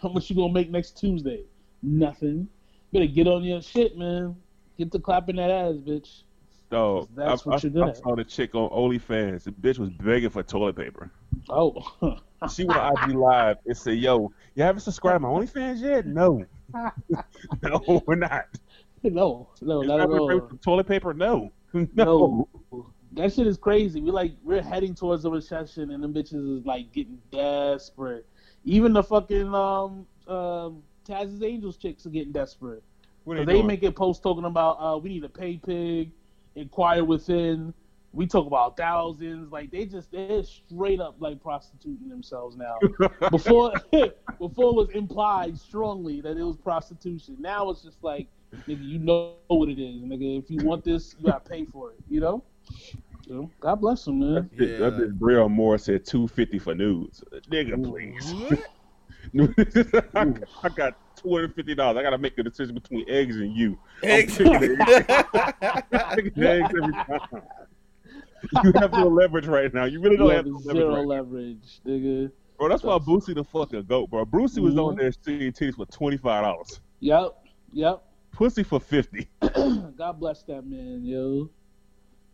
[0.01, 1.43] How much you gonna make next Tuesday?
[1.81, 2.47] Nothing.
[2.93, 4.35] Better get on your shit, man.
[4.77, 6.21] Get to clapping that ass, bitch.
[6.69, 9.43] So That's I, what I, you're good I saw the chick on OnlyFans.
[9.43, 11.11] The bitch was begging for toilet paper.
[11.49, 11.83] Oh.
[12.53, 16.05] She went IG Live and said, "Yo, you haven't subscribed to my OnlyFans yet?
[16.05, 16.45] No,
[17.63, 18.45] no, we're not.
[19.01, 20.41] no, no, not at all.
[20.61, 21.15] toilet paper?
[21.15, 21.85] No, no.
[21.95, 22.47] No.
[23.13, 24.01] That shit is crazy.
[24.01, 28.27] We like we're heading towards a recession and them bitches is like getting desperate.
[28.65, 32.83] Even the fucking um um Taz's Angels chicks are getting desperate.
[33.23, 36.11] What are they they make a post talking about uh we need a pay pig,
[36.55, 37.73] inquire within.
[38.13, 39.51] We talk about thousands.
[39.51, 42.77] Like they just they're straight up like prostituting themselves now.
[43.31, 43.73] Before
[44.39, 47.37] before it was implied strongly that it was prostitution.
[47.39, 48.27] Now it's just like
[48.67, 50.39] nigga, you know what it is, nigga.
[50.39, 51.97] If you want this, you gotta pay for it.
[52.09, 52.43] You know.
[53.27, 54.33] So, God bless him, man.
[54.35, 54.99] That bitch, that Yeah.
[55.05, 57.23] bitch Brielle Moore said two fifty for nudes.
[57.51, 58.35] Nigga, please.
[60.15, 61.97] I, I got two hundred fifty dollars.
[61.99, 63.77] I gotta make the decision between eggs and you.
[64.03, 64.39] Eggs.
[64.39, 64.47] I'm
[66.15, 67.41] picking eggs every time.
[68.63, 69.85] You have no leverage right now.
[69.85, 72.31] You really don't have have no zero leverage, right leverage, nigga.
[72.57, 72.69] bro.
[72.69, 74.23] That's why Boosie the fucking goat, bro.
[74.25, 74.99] Brucey was on Mhm.
[74.99, 76.79] there seeing titties for twenty five dollars.
[77.01, 77.33] Yep,
[77.73, 78.03] yep.
[78.31, 79.27] Pussy for fifty.
[79.41, 81.49] God bless that man, yo.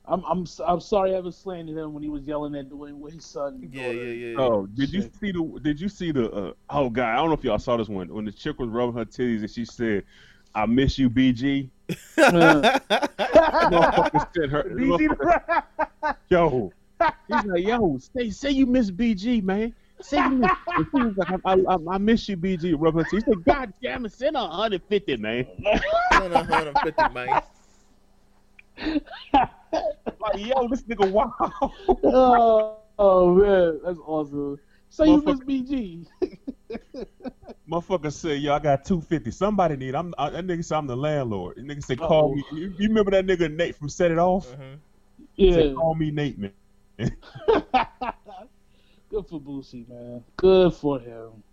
[0.06, 3.26] I'm I'm I'm sorry I ever slandered him when he was yelling at Dwyane Wade's
[3.26, 3.70] son.
[3.72, 4.38] Yeah, yeah, yeah.
[4.38, 5.60] Oh, did you see the?
[5.62, 6.30] Did you see the?
[6.30, 8.70] Uh, oh God, I don't know if y'all saw this one when the chick was
[8.70, 10.04] rubbing her titties and she said,
[10.54, 11.70] "I miss you, BG."
[14.36, 14.64] Said her.
[14.76, 16.74] motherfucker- yo,
[17.30, 19.74] he's like, yo, say say you miss BG, man.
[20.02, 20.52] Say you miss.
[20.68, 22.76] And she was like, I, I, I miss you, BG.
[22.78, 23.12] Rub her titties.
[23.12, 25.48] He said, God damn it, send her 150, man.
[26.12, 27.42] Send a hundred fifty, man.
[28.80, 31.34] Like, yo, this nigga, wow.
[32.04, 34.60] oh, oh man, that's awesome.
[34.90, 36.06] So you miss BG.
[37.70, 39.32] Motherfucker said, yo, I got 250.
[39.32, 39.96] Somebody need.
[39.96, 40.14] I'm.
[40.18, 41.58] I, that nigga said I'm the landlord.
[41.58, 42.36] The nigga said, call Uh-oh.
[42.36, 42.44] me.
[42.52, 44.48] You, you remember that nigga Nate from Set It Off?
[44.52, 44.78] Mhm.
[45.36, 45.54] Yeah.
[45.54, 46.52] Said, call me Nate, man.
[49.10, 50.24] Good for Boosie, man.
[50.38, 51.44] Good for him.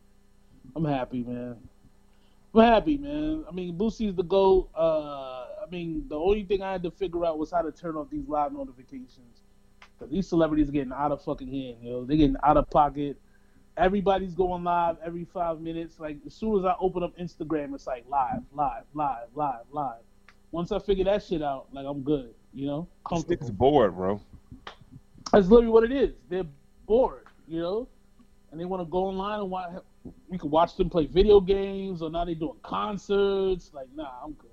[0.76, 1.56] I'm happy, man.
[2.54, 3.44] I'm happy, man.
[3.48, 4.68] I mean, Boosie's the GOAT.
[4.76, 7.96] Uh, I mean, the only thing I had to figure out was how to turn
[7.96, 9.42] off these live notifications.
[9.98, 12.04] Because these celebrities are getting out of fucking hand, yo.
[12.04, 13.20] They're getting out of pocket.
[13.76, 16.00] Everybody's going live every five minutes.
[16.00, 20.00] Like, as soon as I open up Instagram, it's like live, live, live, live, live.
[20.52, 22.88] Once I figure that shit out, like, I'm good, you know?
[23.09, 23.37] Comfortable.
[23.37, 24.20] nigga's bored, bro.
[25.33, 26.14] That's literally what it is.
[26.28, 26.44] They're
[26.87, 27.88] bored, you know,
[28.50, 29.70] and they want to go online and watch.
[30.28, 33.70] We could watch them play video games, or now they're doing concerts.
[33.72, 34.50] Like, nah, I'm good.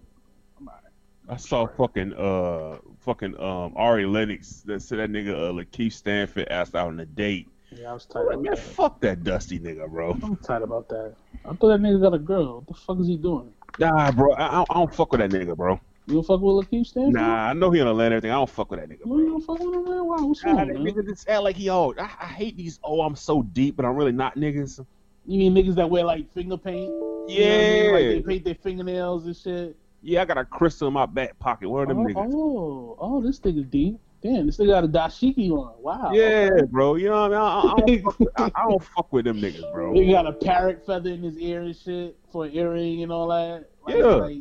[0.59, 0.83] I'm alright.
[1.29, 6.47] I saw fucking uh fucking um Ari Lennox that said that nigga uh, LaKeith Stanfield
[6.49, 7.47] asked out on a date.
[7.71, 8.27] Yeah, I was tired.
[8.27, 8.59] like, man, that.
[8.59, 10.11] fuck that dusty nigga, bro.
[10.23, 11.15] I'm tired about that.
[11.43, 12.55] I thought that nigga got a girl.
[12.65, 13.51] What the fuck is he doing?
[13.77, 15.79] Nah, bro, I, I don't- I don't fuck with that nigga, bro.
[16.07, 17.15] You don't fuck with LaKeith Stanfield?
[17.15, 18.31] Nah, I know he on Atlanta everything.
[18.31, 19.31] I don't fuck with that nigga, No, you bro.
[19.33, 20.05] don't fuck with him, man.
[20.07, 20.21] Why?
[20.21, 20.85] What's Nah, wrong, that man?
[20.85, 21.93] nigga just act like he all.
[21.99, 22.79] I, I hate these.
[22.81, 24.79] Oh, I'm so deep, but I'm really not niggas.
[25.25, 26.89] You mean niggas that wear like finger paint?
[27.27, 27.91] You know I Yeah, mean?
[27.91, 29.75] Like they paint their fingernails and shit.
[30.01, 30.21] Yeah.
[30.21, 31.69] I got a crystal in my back pocket.
[31.69, 32.33] One of them Oh, niggas.
[32.33, 33.99] oh, oh, this nigga's deep.
[34.23, 35.73] Damn, this nigga got a dashiki on.
[35.79, 36.09] Wow.
[36.11, 36.65] Yeah, okay.
[36.65, 36.95] bro.
[36.95, 37.33] You know what
[37.83, 38.03] I mean?
[38.35, 39.93] I, I, don't fuck with, I, I don't fuck with them niggas, bro.
[39.93, 43.27] He got a parrot feather in his ear and shit for an earring and all
[43.27, 43.65] that.
[43.85, 44.05] Like, Yeah.
[44.05, 44.37] like,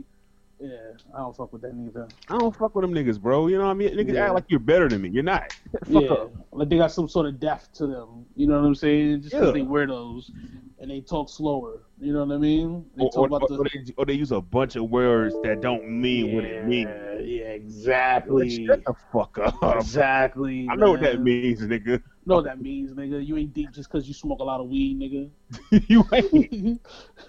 [0.59, 0.71] yeah,
[1.15, 2.09] I don't fuck with that neither.
[2.31, 3.47] I don't fuck with them niggas, bro.
[3.49, 3.91] You know what I mean?
[3.91, 4.25] Niggas Yeah.
[4.25, 5.11] act like you're better than me.
[5.11, 5.53] You're not.
[5.85, 6.33] Fuck yeah, up.
[6.53, 8.25] like they got some sort of depth to them.
[8.37, 9.21] You know what I'm saying?
[9.21, 9.53] Just because Yeah.
[9.53, 10.31] they weirdos
[10.79, 11.81] and they talk slower.
[12.01, 12.85] You know what I mean?
[12.97, 13.71] They Or, talk or, about or the.
[13.87, 16.91] they, or they use a bunch of words that don't mean what it means.
[16.91, 18.67] Yeah, yeah, exactly.
[18.67, 19.77] Shut the fuck up.
[19.77, 20.69] Exactly.
[20.71, 22.03] I know what that means, nigga.
[22.27, 23.25] Know what that means, nigga.
[23.25, 25.31] You ain't deep just because you smoke a lot of weed, nigga.
[25.89, 26.81] you ain't.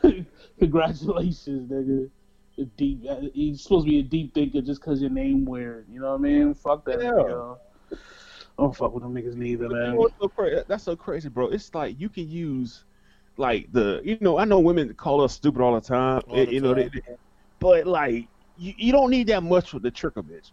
[0.60, 2.10] Congratulations, nigga.
[2.60, 3.05] A deep.
[3.07, 5.86] uh, You're supposed to be a deep thinker just because your name weird.
[5.91, 6.53] You know what I mean?
[6.55, 7.12] Fuck that, Yeah.
[7.12, 7.57] nigga.
[7.91, 9.95] I don't fuck with them niggas neither, man.
[9.95, 11.49] what's so cra- That's so crazy, bro.
[11.49, 12.86] It's like you can use
[13.38, 16.21] like the you know I know women call us stupid all the time.
[16.28, 17.02] All the you know, they, they-
[17.60, 20.52] but like you, you don't need that much for the trick a bitch.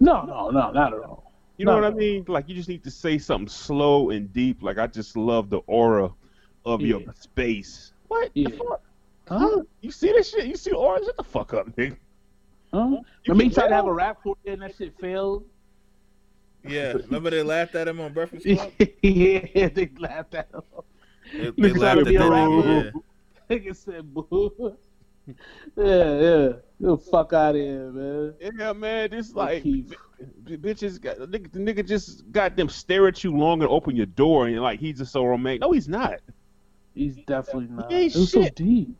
[0.00, 1.32] No, no, no, not at all.
[1.58, 1.82] You know No.
[1.88, 2.24] what I mean?
[2.26, 4.62] Like you just need to say something slow and deep.
[4.62, 6.10] Like I just love the aura
[6.64, 7.92] of your space.
[8.08, 8.82] What the fuck?
[9.28, 9.38] Huh?
[9.38, 9.62] Huh?
[9.82, 10.46] You see this shit?
[10.46, 11.04] You see the aura?
[11.04, 11.96] Shut the fuck up, nigga.
[12.72, 12.86] Huh?
[12.88, 15.44] You Remember he tried to have a rap for it and that shit failed?
[16.66, 18.70] Yeah, remember they laughed at him on Breakfast Club?
[19.02, 20.62] yeah, they laughed at him.
[21.32, 22.84] They, they Niggas laughed at to be a that nigga.
[22.84, 23.00] Yeah.
[23.50, 24.76] Nigga said boo.
[25.26, 25.34] yeah,
[25.76, 26.48] yeah.
[26.48, 28.34] Get the fuck out of here, man.
[28.40, 29.10] Yeah, man.
[29.10, 29.92] This like Keith.
[30.44, 33.70] b- bitches got the nigga, the nigga just got them stare at you long and
[33.70, 35.62] open your door and like he's just so romantic.
[35.62, 36.20] No, he's not.
[36.94, 37.90] He's definitely not.
[37.90, 38.96] He ain't It was so deep.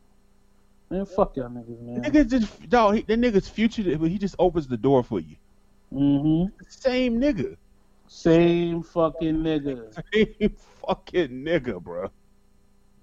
[0.90, 2.02] Man, fuck y'all niggas, man.
[2.02, 2.96] Nigga just dog.
[2.96, 5.36] He, that nigga's future, but he just opens the door for you.
[5.92, 6.52] Mm-hmm.
[6.68, 7.56] Same nigga.
[8.08, 9.94] Same fucking nigga.
[10.12, 12.10] Same fucking nigga, bro.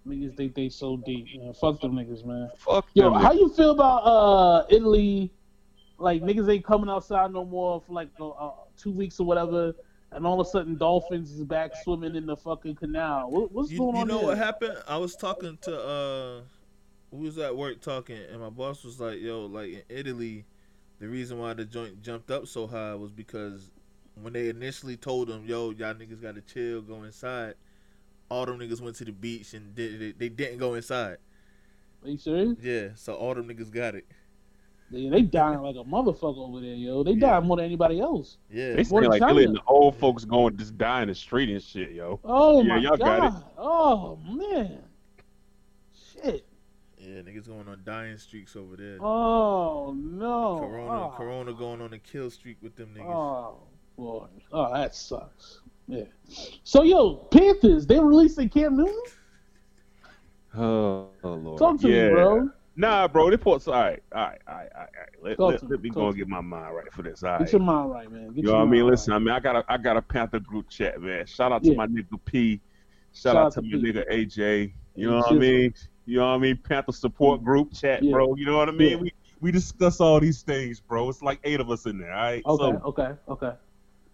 [0.08, 1.54] Niggas think they so deep, man.
[1.54, 2.50] Fuck them niggas, man.
[2.58, 5.32] Fuck Yo, them how you feel about uh Italy?
[6.00, 9.74] Like niggas ain't coming outside no more for like uh, uh, two weeks or whatever,
[10.12, 13.32] and all of a sudden dolphins is back swimming in the fucking canal.
[13.32, 14.28] What, what's You, going you on You know there?
[14.28, 14.78] what happened?
[14.88, 16.42] I was talking to uh,
[17.12, 20.46] we was at work talking, and my boss was like, "Yo, like in Italy,
[21.00, 23.72] the reason why the joint jumped up so high was because
[24.22, 27.56] when they initially told them, yo, y'all niggas got to chill, go inside."
[28.30, 31.18] All them niggas went to the beach and did they, they didn't go inside.
[32.04, 32.58] Are you serious?
[32.62, 34.06] Yeah, so all them niggas got it.
[34.90, 37.04] They, they dying like a motherfucker over there, yo.
[37.04, 37.32] They Yeah.
[37.32, 38.38] dying more than anybody else.
[38.50, 41.02] Yeah, They More say than like they letting the old folks go and just die
[41.02, 42.20] in the street and shit, yo.
[42.24, 43.20] Oh Yeah, my y'all god.
[43.20, 43.44] got it.
[43.58, 44.80] Oh man.
[45.94, 46.46] Shit.
[46.98, 48.98] yeah, niggas going on dying streaks over there.
[49.02, 50.60] Oh no.
[50.60, 51.14] Corona, oh.
[51.18, 53.06] Corona going on a kill streak with them niggas.
[53.14, 53.58] Oh
[53.98, 54.28] boy.
[54.52, 55.60] Oh, that sucks.
[55.88, 56.04] Yeah.
[56.64, 58.96] So yo, Panthers, they releasing Cam Newton?
[60.56, 61.60] Oh, Lord.
[61.60, 62.08] Talk to yeah.
[62.08, 62.50] me, bro.
[62.76, 63.30] Nah, bro.
[63.30, 64.90] They put all right, all right, all right, all right.
[65.22, 67.24] Let, Talk let, to let me, me go and get my mind right for this.
[67.24, 67.40] All right.
[67.40, 68.28] Get your mind right, man.
[68.28, 68.84] Get You know what I mind mean?
[68.84, 68.92] right.
[68.92, 71.26] Listen, I mean, I got a, I got a Panther group chat, man.
[71.26, 71.76] Shout out to Yeah.
[71.76, 72.62] my nigga P.
[73.14, 73.92] Shout, Shout out out to to my P.
[73.94, 74.74] nigga AJ.
[74.96, 75.74] You know what I mean?
[76.06, 76.58] You know what I mean?
[76.58, 78.12] Panther support group chat, Yeah.
[78.12, 78.36] bro.
[78.36, 78.92] You know what I mean?
[78.92, 78.98] Yeah.
[78.98, 81.10] We we discuss all these things, bro.
[81.10, 82.14] It's like eight of us in there.
[82.14, 82.44] All right.
[82.46, 83.52] Okay, So, okay, okay.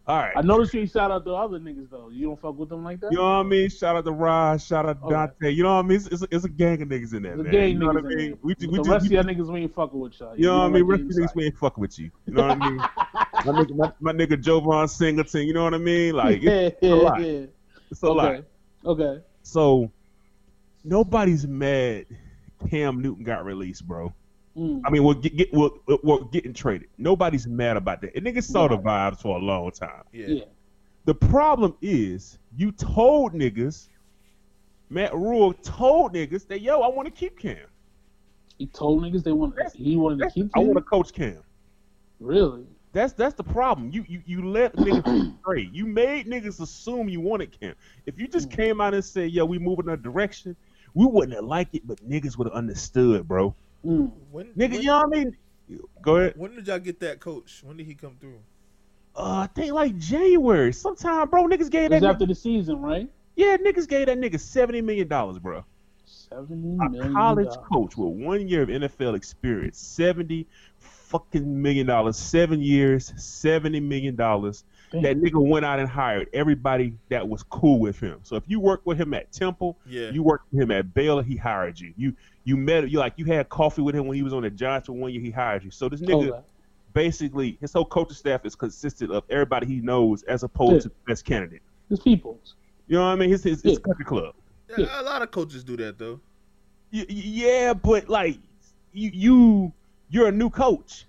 [0.05, 0.33] All right.
[0.35, 2.09] I noticed you ain't shout out the other niggas though.
[2.09, 3.11] You don't fuck with them like that?
[3.11, 3.69] You know what I mean?
[3.69, 5.13] Shout out to Raj, shout out to Okay.
[5.13, 5.49] Dante.
[5.51, 5.95] You know what I mean?
[5.95, 7.51] It's, it's, a, it's a gang of niggas in there, The man.
[7.53, 8.37] gang you know niggas what I mean?
[8.41, 10.35] We, we the just, rest we, of y'all niggas we ain't fucking with y'all.
[10.35, 10.83] you know what I mean?
[10.83, 12.11] Rest of niggas we ain't fucking with you.
[12.25, 12.77] You know what I mean?
[12.77, 15.47] my, nigga, my, my nigga Jovan Singleton.
[15.47, 16.15] You know what I mean?
[16.15, 17.21] Like it's, yeah, a yeah, lot.
[17.25, 17.45] yeah.
[17.89, 18.25] it's a lot.
[18.25, 18.43] Okay,
[18.85, 19.23] okay.
[19.43, 19.89] So
[20.83, 22.07] nobody's mad.
[22.69, 24.13] Cam Newton got released, bro.
[24.57, 24.81] Mm.
[24.85, 25.69] I mean, we're, get, get, we're,
[26.03, 26.87] we're getting traded.
[26.97, 28.15] Nobody's mad about that.
[28.15, 30.03] And niggas saw the vibes for a long time.
[30.11, 30.27] Yeah.
[30.27, 30.43] Yeah.
[31.05, 33.87] The problem is, you told niggas,
[34.89, 37.57] Matt Rhule told niggas that, yo, I want to keep Cam.
[38.59, 39.55] He told niggas they want.
[39.73, 41.39] He wanted to That's- keep I want to coach Cam.
[42.19, 42.65] Really?
[42.93, 43.89] That's that's the problem.
[43.91, 45.67] You you you let niggas stray.
[45.73, 47.73] You made niggas assume you wanted Cam.
[48.05, 48.55] If you just Mm.
[48.55, 50.55] came out and said, "Yo, we moving in a direction,"
[50.93, 53.55] we wouldn't have liked it, but niggas would have understood, bro.
[53.85, 54.11] Mm.
[54.31, 55.37] When, Nigga, when, you know what I mean?
[56.01, 56.33] Go ahead.
[56.35, 57.61] when did y'all get that coach?
[57.63, 58.39] When did he come through?
[59.15, 61.47] Uh, I think like January, sometime, bro.
[61.47, 62.01] Niggas gave It that.
[62.01, 63.09] was Nigga, after the season, right?
[63.35, 65.63] yeah, niggas gave that nigga seventy million dollars, bro.
[66.05, 70.47] Seventy A college coach with one year of NFL experience, seventy
[70.79, 74.63] fucking million dollars, seven years, seventy million dollars.
[74.93, 75.01] Damn.
[75.01, 78.19] That nigga went out and hired everybody that was cool with him.
[78.21, 80.11] So if you worked with him at Temple, Yeah.
[80.11, 81.93] you worked with him at Baylor, he hired you.
[81.97, 82.13] You
[82.45, 84.85] you met you like you had coffee with him when he was on the Giants
[84.87, 85.71] for one year, he hired you.
[85.71, 86.39] So this nigga Okay.
[86.93, 90.79] basically his whole coaching staff is consisted of everybody he knows as opposed Yeah.
[90.81, 91.61] to the best candidate.
[91.89, 92.53] His peoples.
[92.87, 93.29] You know what I mean?
[93.31, 93.79] His his, his Yeah.
[93.79, 94.35] country club.
[94.77, 96.19] Yeah, A lot of coaches do that though.
[96.93, 98.37] Y- y- yeah, but like
[98.91, 99.73] you you
[100.09, 101.05] you're a new coach.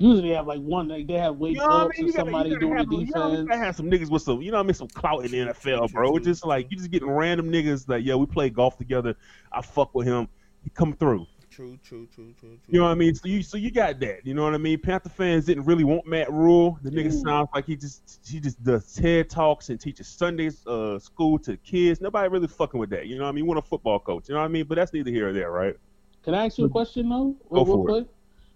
[0.00, 0.88] Usually they have like one.
[0.88, 2.08] Like they have Wade You know what I Phillips mean?
[2.08, 3.48] or somebody doing have, the you know, you defense.
[3.48, 5.38] gotta have some niggas with some, you know what I mean, some clout in the
[5.38, 6.16] NFL, bro.
[6.16, 9.14] It's just like you just getting random niggas like, yo, we play golf together.
[9.52, 10.28] I fuck with him.
[10.64, 11.26] He come through.
[11.50, 12.58] True, true, true, true, true.
[12.68, 13.14] You know what I mean?
[13.14, 14.24] So you so you got that.
[14.24, 14.78] You know what I mean?
[14.80, 16.78] Panther fans didn't really want Matt Rhule.
[16.82, 17.22] The nigga Mm.
[17.22, 21.58] sounds like he just he just does TED talks and teaches Sundays uh school to
[21.58, 22.00] kids.
[22.00, 23.06] Nobody really fucking with that.
[23.06, 23.44] You know what I mean?
[23.44, 24.28] You want a football coach.
[24.28, 24.64] You know what I mean?
[24.66, 25.74] But that's neither here or there, right?
[26.22, 27.34] Can I ask you a question though?
[27.50, 28.10] Go real for it.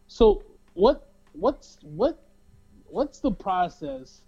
[0.06, 0.42] So
[0.74, 2.22] what what's what
[2.86, 4.22] what's the process?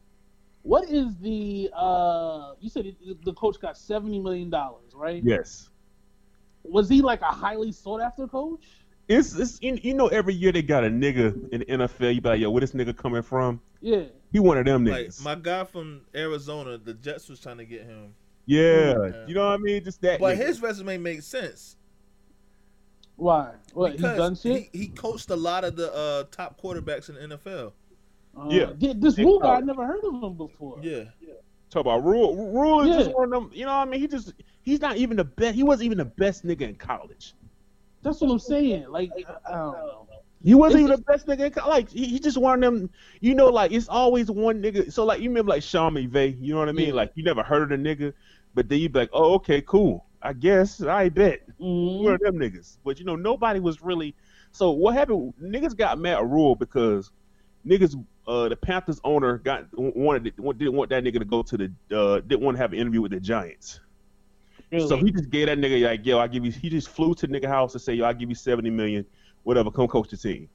[0.62, 5.23] What is the uh you said the coach got seventy million dollars, right?
[5.25, 5.71] Yes.
[6.64, 8.64] Was he like a highly sought after coach?
[9.09, 12.12] It's, it's you, you know every year they got a nigga in the NFL.
[12.12, 13.61] You be like, yo, where this nigga coming from?
[13.81, 14.03] Yeah.
[14.33, 15.23] He one of them Like niggas.
[15.23, 18.14] my guy from Arizona, the Jets was trying to get him,
[18.47, 19.29] yeah, Mm.
[19.29, 19.85] you know what I mean?
[19.85, 20.19] Just that.
[20.19, 20.47] but nigga.
[20.47, 21.77] his resume makes sense
[23.16, 23.52] Why?
[23.72, 23.92] What?
[23.92, 24.68] He done because shit.
[24.72, 27.72] he, he coached a lot of the uh, top quarterbacks in the NFL.
[28.37, 28.94] Uh, Yeah.
[28.94, 30.79] This In Rhule guy, I never heard of him before.
[30.83, 31.05] Yeah,
[31.70, 32.52] talk about Rhule.
[32.52, 33.50] Rhule is just one of them.
[33.55, 34.00] You know what I mean?
[34.00, 35.55] He just he's not even the best.
[35.55, 37.35] He wasn't even the best nigga in college.
[38.02, 38.87] That's what I'm saying.
[38.88, 40.07] Like, I, I don't know.
[40.44, 41.68] He wasn't It's even the best nigga in.
[41.68, 42.90] Like he, he just one of them.
[43.20, 44.92] You know, like it's always one nigga.
[44.92, 46.37] So like you remember like Sean McVay.
[46.40, 46.88] You know what I mean?
[46.88, 46.94] Yeah.
[46.94, 48.12] Like you never heard of the nigga,
[48.55, 50.06] but then you be like, oh okay, cool.
[50.27, 51.41] I guess I bet.
[51.61, 52.03] Mhm.
[52.03, 52.79] one of them niggas.
[52.85, 54.15] But you know, nobody was really.
[54.51, 55.35] So what happened?
[55.41, 57.12] Niggas got mad at Rhule because
[57.65, 57.95] niggas,
[58.27, 62.21] uh, the Panthers owner got wanted didn't want that nigga to go to the uh,
[62.21, 63.81] didn't want to have an interview with the Giants.
[64.73, 64.89] Really?
[64.89, 66.51] So he just gave that nigga like, yo, I give you.
[66.51, 69.07] He just flew to the nigga house and say, yo, I give you seventy million,
[69.45, 70.49] whatever, come coach the team.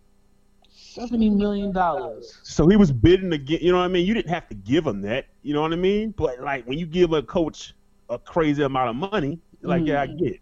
[0.69, 2.37] Seventy million dollars.
[2.43, 3.59] So he was bidding again.
[3.61, 4.05] You know what I mean?
[4.05, 5.27] You didn't have to give him that.
[5.41, 6.13] You know what I mean?
[6.17, 7.73] But like when you give a coach
[8.09, 10.19] a crazy amount of money, like yeah, I Mm.
[10.19, 10.33] get.
[10.33, 10.41] it.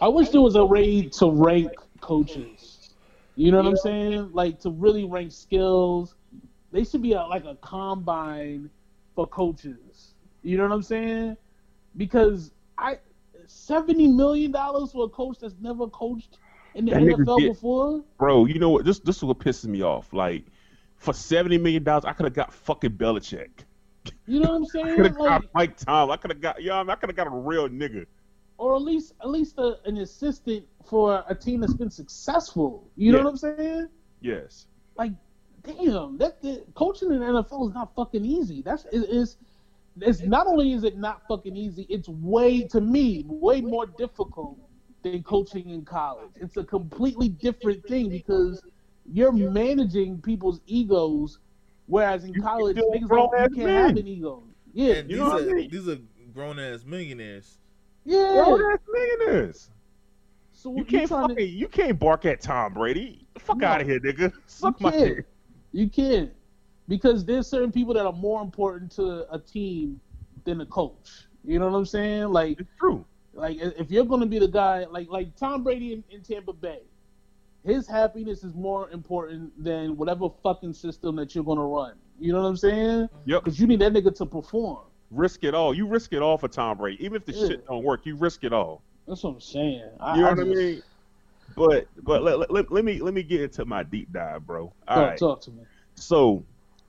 [0.00, 2.94] I wish there was a way to rank coaches.
[3.36, 4.30] You know what I'm saying?
[4.32, 6.14] Like to really rank skills.
[6.70, 8.70] They should be a, like a combine
[9.14, 10.14] for coaches.
[10.42, 11.36] You know what I'm saying?
[11.96, 12.98] Because I
[13.46, 16.38] seventy million dollars for a coach that's never coached
[16.74, 18.04] in the That NFL before.
[18.18, 18.84] bro, you know what?
[18.84, 20.12] This this is what pisses me off.
[20.12, 20.44] Like,
[20.96, 23.50] for seventy million dollars, I could have got fucking Belichick.
[24.26, 24.96] You know what I'm I saying?
[24.96, 26.10] could have Like, got Mike Tom.
[26.10, 28.06] I could have got, yeah, I, mean, I could have got a real nigga.
[28.58, 32.90] or at least at least a, an assistant for a team that's been successful.
[32.96, 33.88] You know what I'm saying?
[34.20, 34.66] Yes.
[34.96, 35.12] like,
[35.62, 38.62] damn, that, that coaching in the NFL is not fucking easy.
[38.62, 39.36] That's it is.
[40.00, 44.58] It's not only is it not fucking easy, it's way to me way more difficult
[45.02, 46.30] than coaching in college.
[46.36, 48.62] It's a completely different thing because
[49.06, 51.38] you're managing people's egos,
[51.86, 53.88] whereas in You- college you're niggas don't, you can't men.
[53.88, 54.42] have an ego.
[54.72, 55.70] Yeah, and you these know what I are mean?
[55.70, 55.98] these are
[56.32, 57.58] grown ass millionaires.
[58.04, 58.42] yeah.
[58.44, 59.70] Bro, that's millionaires.
[60.52, 63.26] So You you can't trying fucking, to, you can't bark at Tom Brady.
[63.38, 63.66] Fuck No.
[63.68, 64.32] out of here, nigga.
[64.46, 65.16] Suck You my can't.
[65.16, 65.26] dick.
[65.72, 66.32] You can't.
[66.88, 70.00] Because there's certain people that are more important to a team
[70.44, 71.26] than a coach.
[71.44, 72.28] You know what I'm saying?
[72.28, 73.04] Like It's true.
[73.34, 76.80] like if you're gonna be the guy like like Tom Brady in, in Tampa Bay,
[77.64, 81.94] his happiness is more important than whatever fucking system that you're gonna run.
[82.18, 83.08] You know what I'm saying?
[83.24, 83.44] Yep.
[83.44, 84.84] Because you need that nigga to perform.
[85.10, 85.74] Risk it all.
[85.74, 87.02] You risk it all for Tom Brady.
[87.04, 87.48] Even if the Yeah.
[87.48, 88.82] shit don't work, you risk it all.
[89.06, 89.90] That's what I'm saying.
[90.00, 90.82] I, You know I what I mean?
[91.56, 94.72] But but let, let, let, let me let me get into my deep dive, bro.
[94.88, 95.18] All Talk, right.
[95.18, 95.62] talk to me.
[95.94, 96.44] So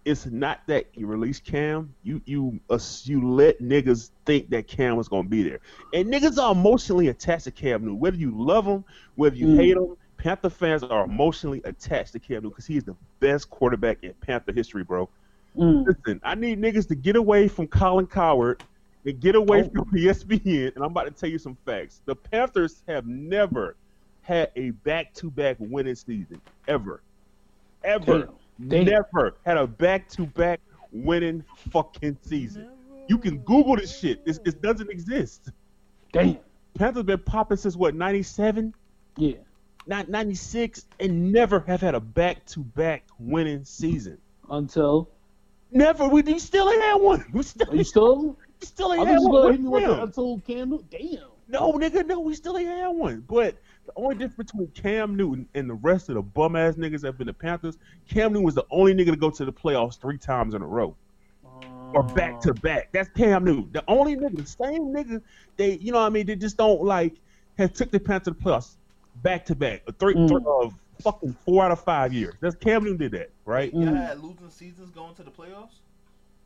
[0.06, 1.94] it's not that you release Cam.
[2.04, 5.60] You you uh, you let niggas think that Cam was gonna be there,
[5.94, 8.00] and niggas are emotionally attached to Cam Newton.
[8.00, 8.86] Whether you love him,
[9.16, 9.56] whether you Mm.
[9.58, 13.48] hate him, Panther fans are emotionally attached to Cam Newton because he is the best
[13.52, 15.08] quarterback in Panther history, bro.
[15.56, 15.86] Mm.
[15.86, 18.64] Listen, I need niggas to get away from Colin Cowherd
[19.06, 19.70] and get away Oh.
[19.70, 22.02] from ESPN, and I'm about to tell you some facts.
[22.06, 23.76] The Panthers have never
[24.24, 27.04] had a back-to-back winning season ever,
[27.84, 28.30] ever.
[28.68, 28.86] Damn.
[28.86, 30.60] Never had a back-to-back
[30.92, 32.70] winning fucking season.
[33.08, 34.26] You can Google this shit.
[34.26, 35.52] This it doesn't exist.
[36.12, 36.40] Damn.
[36.74, 38.74] Panthers been popping since what 97,
[39.18, 39.34] Yeah.
[39.88, 44.18] Not 96, and never have had a back-to-back winning season.
[44.50, 45.10] Until
[45.72, 46.08] Never.
[46.08, 47.26] We, we still ain't had one.
[47.34, 48.38] We still, are you still?
[48.62, 49.42] we still ain't had just one.
[49.42, 50.88] gonna hit me with the until Cam Newton.
[50.90, 51.20] Damn.
[51.48, 53.24] No, nigga, no, we still ain't had one.
[53.28, 57.02] But the only difference between Cam Newton and the rest of the bum ass niggas
[57.02, 57.78] that have been the Panthers,
[58.10, 60.68] Cam Newton was the only nigga to go to the playoffs three times in a
[60.68, 60.96] row.
[61.94, 62.90] Or back to back.
[62.94, 63.70] That's Cam Newton.
[63.74, 65.22] The only nigga, the same nigga,
[65.58, 67.16] they you know what I mean, they just don't like
[67.58, 68.76] have took the Panthers to the playoffs
[69.22, 69.84] back to back.
[70.00, 70.28] Three, Mm.
[70.28, 72.36] three of fucking four out of five years.
[72.40, 73.74] That's Cam Newton did that, right?
[73.74, 73.96] Mm.
[73.96, 75.80] Had losing seasons going to the playoffs.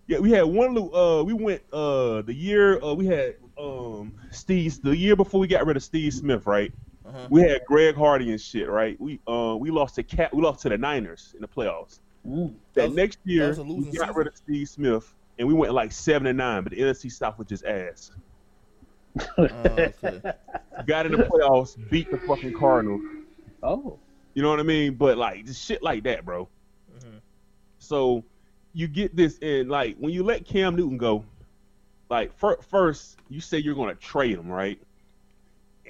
[0.07, 0.73] Yeah, we had one.
[0.73, 5.39] lo- Uh, we went uh the year uh, we had um Steve the year before
[5.39, 6.71] we got rid of Steve Smith, right?
[7.05, 7.27] Uh-huh.
[7.29, 8.99] We had Greg Hardy and shit, right?
[8.99, 11.99] We uh we lost to Cat, we lost to the Niners in the playoffs.
[12.27, 12.47] Mm.
[12.47, 14.13] That, That was- next year was a we got season?
[14.15, 17.37] rid of Steve Smith and we went like seven and nine, but the NFC South
[17.37, 18.11] was just ass.
[19.37, 20.21] Oh, okay.
[20.87, 23.01] Got in the playoffs, beat the fucking Cardinals.
[23.63, 23.97] Oh.
[24.33, 24.95] You know what I mean?
[24.95, 26.47] But like just shit like that, bro.
[26.99, 27.19] Mhm.
[27.79, 28.23] So
[28.73, 31.25] you get this in like when you let Cam Newton go,
[32.09, 34.79] like fir- first you say you're going to trade him, right?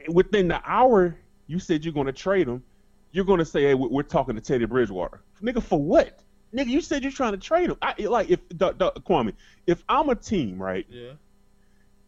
[0.05, 1.15] And Within the hour
[1.47, 2.63] you said you're going to trade him,
[3.11, 6.20] you're going to say, "Hey, we- we're talking to Teddy Bridgewater." Nigga, for what?
[6.53, 7.78] Nigga, you said you're trying to trade him.
[7.82, 9.34] I, like if the, the, Kwame,
[9.67, 11.11] if I'm a team, right, Yeah.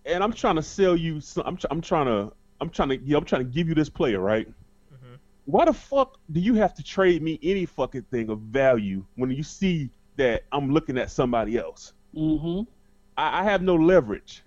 [0.06, 3.18] And I'm trying to sell you, some, I'm, I'm trying to, I'm trying to, yeah,
[3.18, 4.48] I'm trying to give you this player, right?
[4.94, 5.18] Mhm.
[5.46, 9.32] Why the fuck do you have to trade me any fucking thing of value when
[9.32, 11.94] you see that I'm looking at somebody else.
[12.16, 12.70] Mm-hmm.
[13.18, 14.44] I, I have no leverage.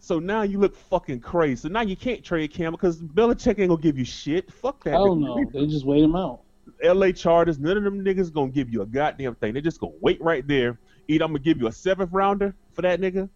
[0.00, 1.56] So now you look fucking crazy.
[1.56, 4.52] So now you can't trade Cam because Belichick ain't gonna give you shit.
[4.52, 4.90] Fuck that.
[4.90, 5.52] Hell nigga.
[5.52, 5.60] no.
[5.60, 6.40] They just wait him out.
[6.82, 9.52] LA Chargers, none of them niggas gonna give you a goddamn thing.
[9.52, 10.78] They're just gonna wait right there.
[11.08, 13.28] Either I'm gonna give you a seventh rounder for that nigga,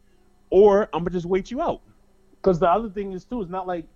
[0.51, 1.81] or I'm gonna just wait you out.
[2.37, 3.87] Because the other thing is too, it's not like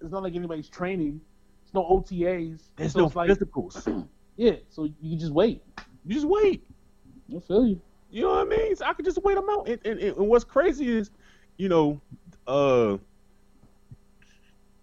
[0.00, 1.20] it's not like anybody's training.
[1.64, 2.60] It's no OTAs.
[2.76, 4.08] There's so no like, physicals.
[4.36, 4.56] yeah.
[4.70, 5.62] So you can just wait.
[6.06, 6.64] You just wait.
[7.34, 7.80] I feel you.
[8.10, 8.76] You know what I mean?
[8.76, 9.68] So I could just wait them out.
[9.68, 11.10] And, and, and what's crazy is,
[11.58, 12.00] you know,
[12.46, 12.96] uh,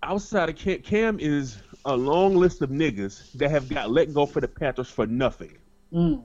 [0.03, 4.25] outside of Cam, Cam is a long list of niggas that have got let go
[4.25, 5.57] for the Panthers for nothing.
[5.91, 6.23] Mm.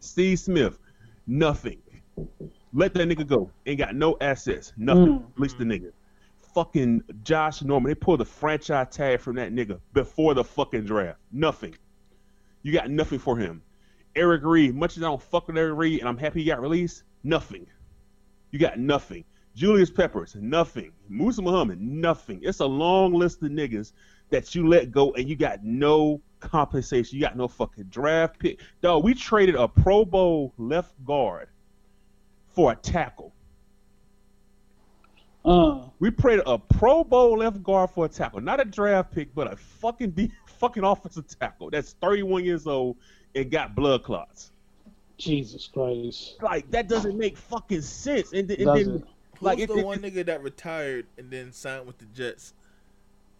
[0.00, 0.78] Steve Smith,
[1.26, 1.80] nothing.
[2.72, 3.50] Let that nigga go.
[3.66, 4.72] Ain't got no assets.
[4.76, 5.20] Nothing.
[5.20, 5.24] Mm.
[5.36, 5.92] Release the nigga.
[6.54, 7.90] Fucking Josh Norman.
[7.90, 11.18] They pulled the franchise tag from that nigga before the fucking draft.
[11.32, 11.74] Nothing.
[12.62, 13.62] You got nothing for him.
[14.16, 16.60] Eric Reid, much as I don't fuck with Eric Reid and I'm happy he got
[16.60, 17.66] released, nothing.
[18.50, 19.24] You got nothing.
[19.54, 20.92] Julius Peppers, nothing.
[21.10, 22.40] Muhsin Muhammad, nothing.
[22.42, 23.92] It's a long list of niggas
[24.30, 27.16] that you let go and you got no compensation.
[27.16, 28.60] You got no fucking draft pick.
[28.80, 31.48] Dog, we traded a Pro Bowl left guard
[32.56, 33.32] for a tackle.
[35.44, 35.82] Uh.
[36.00, 39.52] We traded a Pro Bowl left guard for a tackle, not a draft pick, but
[39.52, 42.96] a fucking de- fucking offensive tackle that's 31 years old
[43.36, 44.50] and got blood clots.
[45.18, 46.36] Jesus Christ.
[46.42, 48.32] Like that doesn't make fucking sense.
[48.32, 49.02] And, and Does then it?
[49.34, 52.54] Who's like it, the it- one nigga that retired and then signed with the Jets?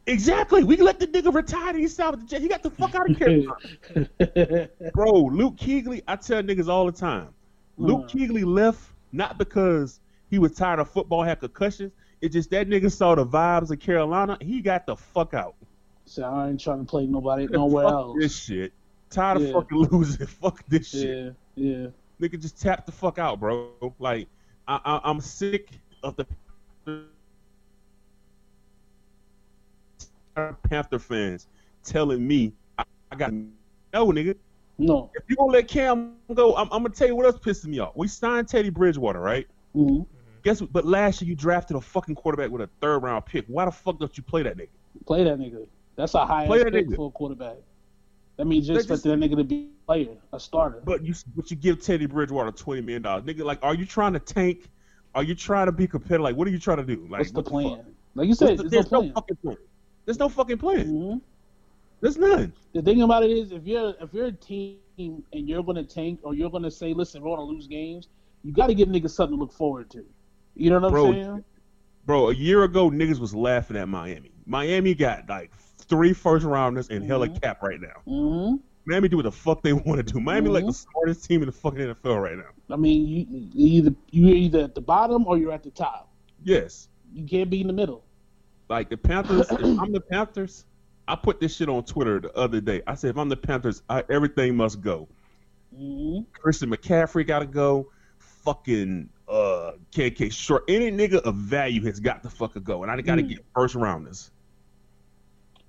[0.08, 1.70] exactly, we let the nigga retire.
[1.70, 2.42] and He signed with the Jets.
[2.42, 5.10] He got the fuck out of here, bro.
[5.24, 7.28] Luke Kuechly, I tell niggas all the time.
[7.76, 8.18] Luke Hmm.
[8.18, 8.80] Kuechly left
[9.16, 10.00] not because
[10.30, 11.92] he was tired of football, had concussions.
[12.20, 14.38] It's just that nigga saw the vibes of Carolina.
[14.40, 15.54] He got the fuck out.
[16.04, 18.16] so I ain't trying to play nobody nowhere fuck else.
[18.20, 18.72] this shit.
[19.10, 19.48] Tired Yeah.
[19.48, 20.26] of fucking losing.
[20.26, 21.34] Fuck this shit.
[21.54, 21.86] Yeah, yeah.
[22.20, 23.70] Nigga, just tap the fuck out, bro.
[23.98, 24.28] Like,
[24.66, 25.68] I, I, I'm sick
[26.02, 26.26] of the
[30.68, 31.46] Panther fans
[31.82, 34.36] telling me I, I got no nigga.
[34.78, 35.10] No.
[35.14, 37.78] If you gonna let Cam go, I'm, I'm gonna tell you what else pisses me
[37.78, 37.92] off.
[37.96, 39.46] We signed Teddy Bridgewater, right?
[39.74, 40.02] hmm
[40.42, 40.72] Guess what?
[40.72, 43.46] But last year you drafted a fucking quarterback with a third round pick.
[43.48, 44.68] Why the fuck don't you play that nigga?
[45.06, 45.66] Play that nigga.
[45.96, 46.96] That's a high Play ass that pick nigga.
[46.96, 47.56] for a quarterback.
[48.36, 50.82] That means That expect that nigga to be a player, a starter.
[50.84, 53.44] But you but you give Teddy Bridgewater twenty million dollars, nigga.
[53.44, 54.68] Like, are you trying to tank?
[55.14, 56.20] Are you trying to be competitive?
[56.20, 57.06] Like, what are you trying to do?
[57.10, 57.76] Like, What's the what plan?
[57.78, 57.86] fuck?
[58.14, 59.14] like you said, the- there's, no no plan.
[59.14, 59.56] fucking plan.
[60.04, 60.86] There's no fucking plan.
[60.86, 61.20] Mhm.
[62.00, 62.52] There's none.
[62.74, 65.84] The thing about it is, if you're if you're a team and you're going to
[65.84, 68.08] tank or you're going to say, listen, we're going to lose games,
[68.44, 70.04] you got to give niggas something to look forward to.
[70.54, 71.44] You know what I'm Bro, saying?
[72.06, 74.30] Bro, a year ago, niggas was laughing at Miami.
[74.46, 77.42] Miami got like three first rounders and hella Mhm.
[77.42, 78.00] cap right now.
[78.06, 78.56] hmm
[78.88, 80.20] Miami do what the fuck they want to do.
[80.20, 80.86] Miami like the Mhm.
[80.92, 82.50] smartest team in the fucking NFL right now.
[82.70, 86.12] I mean, you you either you're either at the bottom or you're at the top.
[86.44, 86.88] Yes.
[87.12, 88.04] You can't be in the middle.
[88.68, 90.64] Like the Panthers, if I'm the Panthers,
[91.08, 92.82] I put this shit on Twitter the other day.
[92.86, 95.08] I said if I'm the Panthers, I, everything must go.
[95.76, 97.90] hmm Christian McCaffrey gotta go.
[98.18, 100.64] Fucking uh KK short.
[100.68, 102.82] Any nigga of value has got to fucking go.
[102.82, 103.28] And I gotta Mm.
[103.30, 104.30] get first rounders.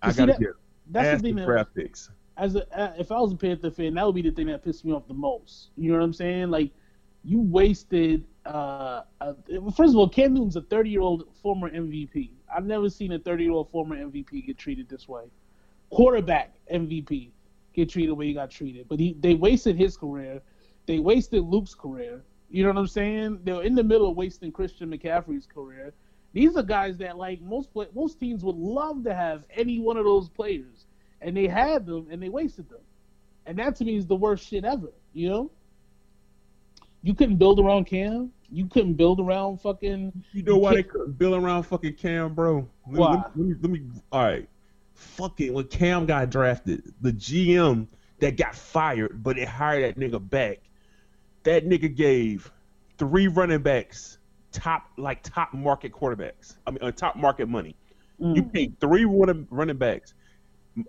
[0.02, 0.50] I gotta that- get
[0.90, 2.12] That's the thing that draft picks.
[2.38, 2.66] as a,
[3.00, 5.08] if I was a Panther fan, that would be the thing that pissed me off
[5.08, 5.70] the most.
[5.76, 6.50] You know what I'm saying?
[6.52, 6.72] Like,
[7.24, 8.24] you wasted.
[8.46, 9.34] Uh, uh,
[9.76, 12.30] first of all, Cam Newton's a 30 year old former MVP.
[12.54, 15.24] I've never seen a 30 year old former MVP get treated this way.
[15.89, 17.32] Quarterback MVP
[17.74, 20.41] get treated the way he got treated, but he they wasted his career.
[20.86, 22.24] They wasted Luke's career.
[22.50, 23.41] You know what I'm saying?
[23.43, 25.93] They were in the middle of wasting Christian McCaffrey's career.
[26.34, 29.98] These are guys that like most pla- most teams would love to have any one
[29.98, 30.86] of those players
[31.22, 32.82] and they had them and they wasted them.
[33.45, 35.52] And that to me is the worst shit ever, you know?
[37.02, 38.32] You couldn't build around Cam.
[38.52, 42.68] You couldn't build around fucking You know why they couldn't build around fucking Cam, bro?
[42.86, 43.16] Let me- Why?
[43.16, 43.82] Let me, let me,
[44.12, 44.48] all right.
[44.93, 47.88] Fucking when Cam got drafted, the GM
[48.20, 50.60] that got fired, but it hired that nigga back.
[51.43, 52.52] That nigga gave
[52.98, 54.18] three running backs
[54.52, 56.56] top like top market quarterbacks.
[56.66, 57.76] I mean, uh, top market money.
[58.20, 60.14] You mm, paid three running running backs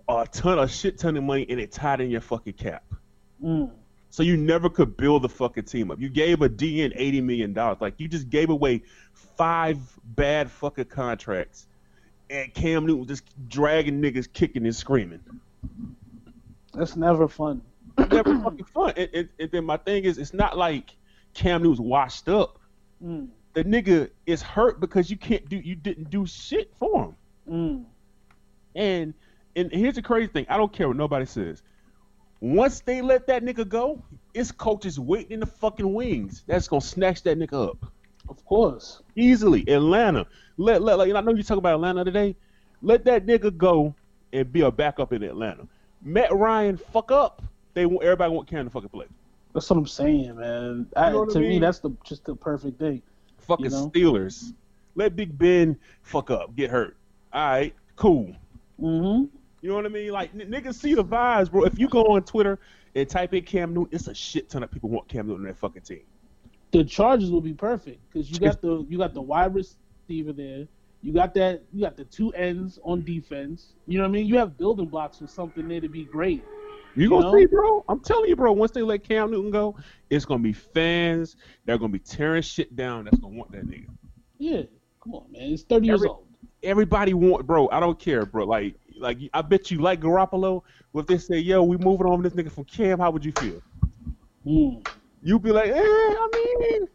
[0.07, 2.83] a ton, a shit ton of money, and it tied in your fucking cap.
[3.43, 3.69] mm.
[4.11, 5.99] So you never could build the fucking team up.
[5.99, 7.77] You gave a DN eighty million dollars.
[7.79, 8.81] Like you just gave away
[9.13, 9.77] five
[10.15, 11.67] bad fucking contracts,
[12.29, 15.19] and Cam Newton just dragging niggas, kicking and screaming.
[16.73, 17.61] that's never fun.
[17.97, 18.93] Never fucking fun.
[18.97, 20.95] And, and, and then my thing is, it's not like
[21.33, 22.59] Cam Newton's washed up.
[23.03, 27.15] Mm, The nigga is hurt because you can't do, you didn't do shit for him.
[27.53, 27.85] mm,
[28.75, 29.13] And
[29.55, 30.45] and here's the crazy thing.
[30.49, 31.61] I don't care what nobody says.
[32.41, 34.01] Once they let that nigga go,
[34.33, 36.43] his coach is waiting in the fucking wings.
[36.47, 37.91] That's gonna snatch that nigga up
[38.29, 39.01] Of course.
[39.15, 39.67] easily.
[39.69, 40.25] Atlanta,
[40.57, 42.35] let let like I know you talk about Atlanta today.
[42.81, 43.93] Let that nigga go
[44.31, 45.67] and be a backup in Atlanta.
[46.01, 47.41] Matt Ryan fuck up.
[47.73, 49.05] They want everybody want Cam to fucking play.
[49.53, 50.87] That's what I'm saying, man.
[50.95, 53.01] I, know what I to me, that's the just the perfect thing.
[53.39, 53.91] Fucking You know?
[53.93, 54.53] Steelers.
[54.95, 56.97] Let Big Ben fuck up, get hurt.
[57.33, 58.33] All right, cool.
[58.79, 59.25] hmm
[59.61, 60.11] You know what I mean?
[60.11, 61.63] Like n- niggas see the vibes, bro.
[61.63, 62.59] If you go on Twitter
[62.95, 65.47] and type in Cam Newton, it's a shit ton of people want Cam Newton on
[65.47, 66.01] that fucking team.
[66.71, 70.67] The Chargers will be perfect because you got the you got the wide receiver there.
[71.01, 71.63] You got that.
[71.73, 73.73] You got the two ends on defense.
[73.87, 74.27] You know what I mean?
[74.27, 76.43] You have building blocks for something there to be great.
[76.95, 77.37] You You gonna know?
[77.37, 77.85] see, bro?
[77.87, 78.51] I'm telling you, bro.
[78.51, 79.75] Once they let Cam Newton go,
[80.09, 81.37] it's gonna be fans.
[81.65, 83.05] They're gonna be tearing shit down.
[83.05, 83.87] That's gonna want that nigga.
[84.37, 84.63] Yeah,
[85.03, 85.53] come on, man.
[85.53, 86.25] It's 30 years old.
[86.63, 87.69] Everybody want, bro.
[87.69, 88.45] I don't care, bro.
[88.45, 90.63] Like, like I bet you like Garoppolo.
[90.93, 93.31] But if they say, "Yo, we moving on this nigga from Cam," how would you
[93.33, 93.61] feel?
[94.45, 94.87] Mm.
[95.21, 96.87] You'd be like, "Eh, I mean,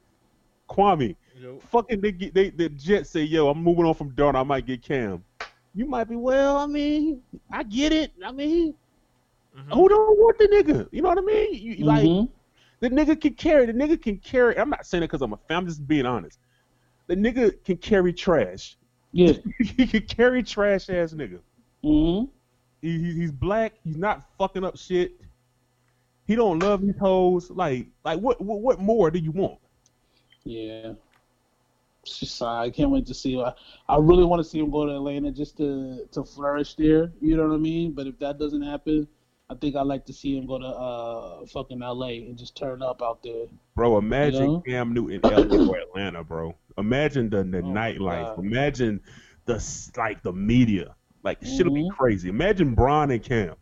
[0.69, 4.37] Kwame, Yo, fucking they get they the Jets say, "Yo, I'm moving on from Darn.
[4.37, 5.25] I might get Cam."
[5.77, 8.13] You might be, well, I mean, I get it.
[8.25, 8.75] I mean,
[9.57, 9.75] mhm.
[9.75, 10.89] who don't want the nigga?
[10.93, 11.55] You know what I mean?
[11.55, 12.29] You, you Like.
[12.81, 13.65] The nigga can carry.
[13.65, 14.59] The nigga can carry.
[14.59, 15.57] I'm not saying it because I'm a fan.
[15.57, 16.39] I'm just being honest.
[17.07, 18.77] The nigga can carry trash.
[19.13, 19.33] Yeah.
[19.59, 21.39] he can carry trash ass nigga.
[21.85, 22.24] Hmm
[22.80, 23.74] He, he he's black.
[23.85, 25.12] He's not fucking up shit.
[26.26, 27.51] He don't love these hoes.
[27.51, 29.59] Like like what what, what more do you want?
[30.45, 30.95] Yeah.
[32.07, 33.41] Just, I can't wait to see.
[33.41, 33.53] I,
[33.89, 37.12] I really want to see him go to Atlanta just to to flourish there.
[37.20, 37.93] You know what I mean?
[37.93, 39.07] But if that doesn't happen,
[39.51, 42.82] I think I'd like to see him go to uh fucking LA and just turn
[42.82, 43.47] up out there.
[43.74, 44.62] Bro, imagine You know?
[44.66, 46.55] Cam Newton LA or Atlanta, bro.
[46.78, 48.39] Imagine the, the Oh nightlife.
[48.39, 49.01] Imagine
[49.45, 50.95] the like the media.
[51.25, 51.89] Like shit'll be Mhm.
[51.89, 52.29] crazy.
[52.29, 53.57] Imagine Braun and Cam.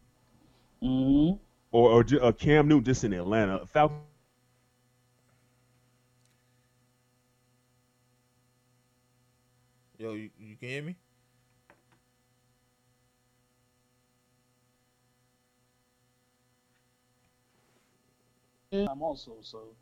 [0.83, 1.33] hmm
[1.73, 3.67] Or or, uh, Cam Newton just in Atlanta.
[3.67, 3.99] Falcon
[9.99, 10.97] Yo, you, you can hear me?
[18.89, 19.77] I'm also so.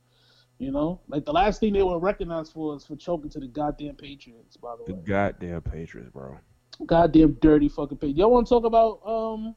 [0.58, 3.48] You know, like the last thing they were recognized for is for choking to the
[3.48, 4.56] goddamn Patriots.
[4.56, 6.38] By the the way, the goddamn Patriots, bro.
[6.86, 8.18] Goddamn dirty fucking Patriots.
[8.18, 9.00] Y'all want to talk about?
[9.06, 9.54] Um,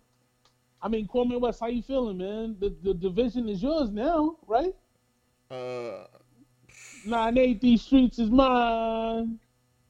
[0.81, 2.55] I mean, Cormier West, how you feeling, man?
[2.59, 4.75] The the division is yours now, right?
[5.49, 6.05] Uh,
[7.05, 9.39] Nine eight, these streets is mine.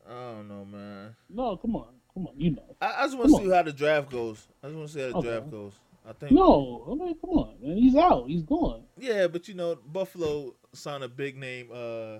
[0.07, 1.15] I don't know, man.
[1.29, 2.75] No, come on, come on, you know.
[2.81, 4.47] I, I just want to see how the draft goes.
[4.63, 5.27] I just want to see how the Okay.
[5.29, 5.73] draft goes.
[6.07, 6.31] I think.
[6.34, 7.77] No, I mean, come on, man.
[7.77, 8.25] He's out.
[8.27, 8.84] He's gone.
[8.97, 12.19] Yeah, but you know, Buffalo signed a big name, uh,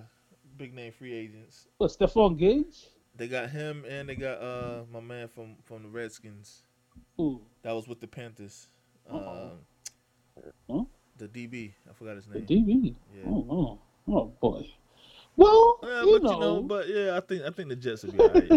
[0.56, 1.66] big name free agents.
[1.78, 2.86] What, Stephon Gage?
[3.16, 6.62] They got him and they got uh my man from from the Redskins.
[7.20, 8.68] Ooh, That was with the Panthers.
[9.10, 9.50] Uh-oh.
[9.50, 9.50] Um,
[10.68, 10.84] Huh?
[11.16, 11.72] the DB.
[11.88, 12.44] I forgot his name.
[12.46, 12.54] the.
[12.56, 12.94] DB.
[13.14, 13.30] Yeah.
[13.30, 13.78] Oh, oh,
[14.12, 14.66] oh, boy.
[15.36, 18.02] Well, Yeah, you but know, you know, but yeah, I think I think the Jets
[18.02, 18.48] will be alright.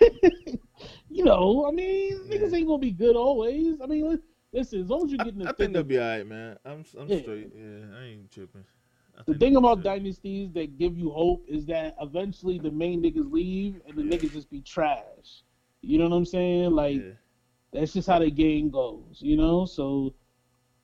[1.10, 2.36] you know, I mean, Yeah.
[2.38, 3.80] niggas ain't gonna be good always.
[3.80, 4.20] I mean,
[4.52, 6.56] listen, as long as you're I, getting the I think they'll be alright, man.
[6.64, 7.18] I'm I'm Yeah.
[7.18, 7.50] straight.
[7.54, 8.64] Yeah, I ain't tripping.
[9.26, 13.80] The thing about dynasties that give you hope is that eventually the main niggas leave
[13.86, 14.04] and the Yeah.
[14.04, 15.42] niggas just be trash.
[15.82, 16.70] You know what I'm saying?
[16.72, 17.12] Like Yeah.
[17.72, 19.20] that's just how the game goes.
[19.22, 20.14] You know, so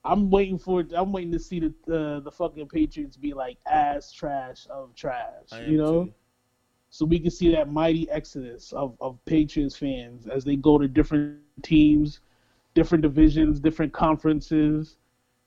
[0.05, 0.85] I'm waiting for.
[0.95, 5.61] I'm waiting to see the uh, the fucking Patriots be like ass trash of trash.
[5.63, 6.13] You know, too.
[6.91, 10.89] so we can see that mighty exodus of, of Patriots fans as they go to
[10.89, 11.89] different teams,
[12.75, 14.99] different divisions, different conferences.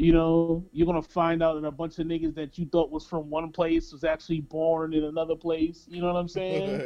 [0.01, 3.05] You know, you're gonna find out that a bunch of niggas that you thought was
[3.05, 5.85] from one place was actually born in another place.
[5.91, 6.81] You know what I'm saying?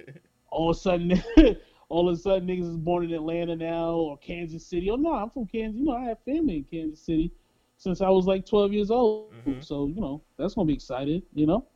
[0.50, 1.22] all of a sudden,
[1.90, 4.88] all of a sudden, niggas is born in Atlanta now or Kansas City.
[4.88, 5.78] Oh no, I'm from Kansas.
[5.78, 7.30] You know, I have family in Kansas City
[7.76, 9.34] since I was like 12 years old.
[9.46, 9.62] Mhm.
[9.62, 11.22] So you know, that's gonna be excited.
[11.34, 11.66] You know,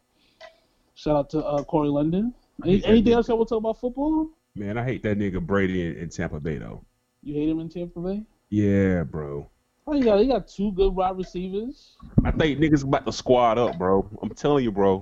[0.95, 2.33] shout out to uh, Corey London.
[2.65, 4.31] Any, anything else y'all want to talk about football?
[4.57, 6.81] Man, I hate that nigga Brady in, in Tampa Bay though.
[7.23, 8.23] You hate him in Tampa Bay?
[8.49, 9.51] Yeah, bro.
[9.91, 11.97] Oh, you got, you got two good wide receivers.
[12.23, 14.07] I think niggas about to squad up, bro.
[14.21, 14.97] I'm telling you, bro.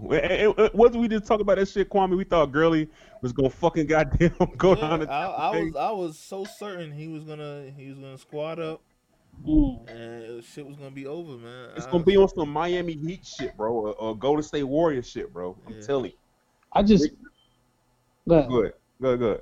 [0.75, 2.17] Wasn't we just talking about that shit, Kwame?
[2.17, 2.89] We thought Gurley
[3.21, 5.01] was gonna fucking goddamn go Yeah, down.
[5.01, 8.61] to I, I was I was so certain he was gonna he was gonna squad
[8.61, 8.81] up
[9.45, 9.91] Mm.
[9.91, 11.71] and shit was gonna be over, man.
[11.77, 15.03] It's I gonna be on some Miami Heat shit, bro, or, or Golden State Warrior
[15.03, 15.57] shit, bro.
[15.67, 15.81] I'm Yeah.
[15.81, 16.17] telling you.
[16.73, 17.11] I just
[18.29, 18.47] go.
[18.49, 19.41] Good, good, good.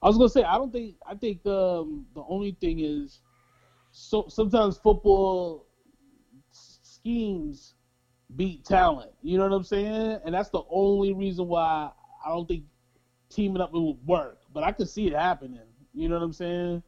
[0.00, 3.20] I was gonna say I don't think I think um, the only thing is
[3.96, 5.68] so sometimes football
[6.50, 7.74] schemes
[8.34, 9.12] beat talent.
[9.22, 10.18] You know what I'm saying?
[10.24, 11.90] And that's the only reason why
[12.24, 12.64] I don't think
[13.30, 14.40] teaming up would work.
[14.52, 15.60] But I could see it happening.
[15.92, 16.82] You know what I'm saying?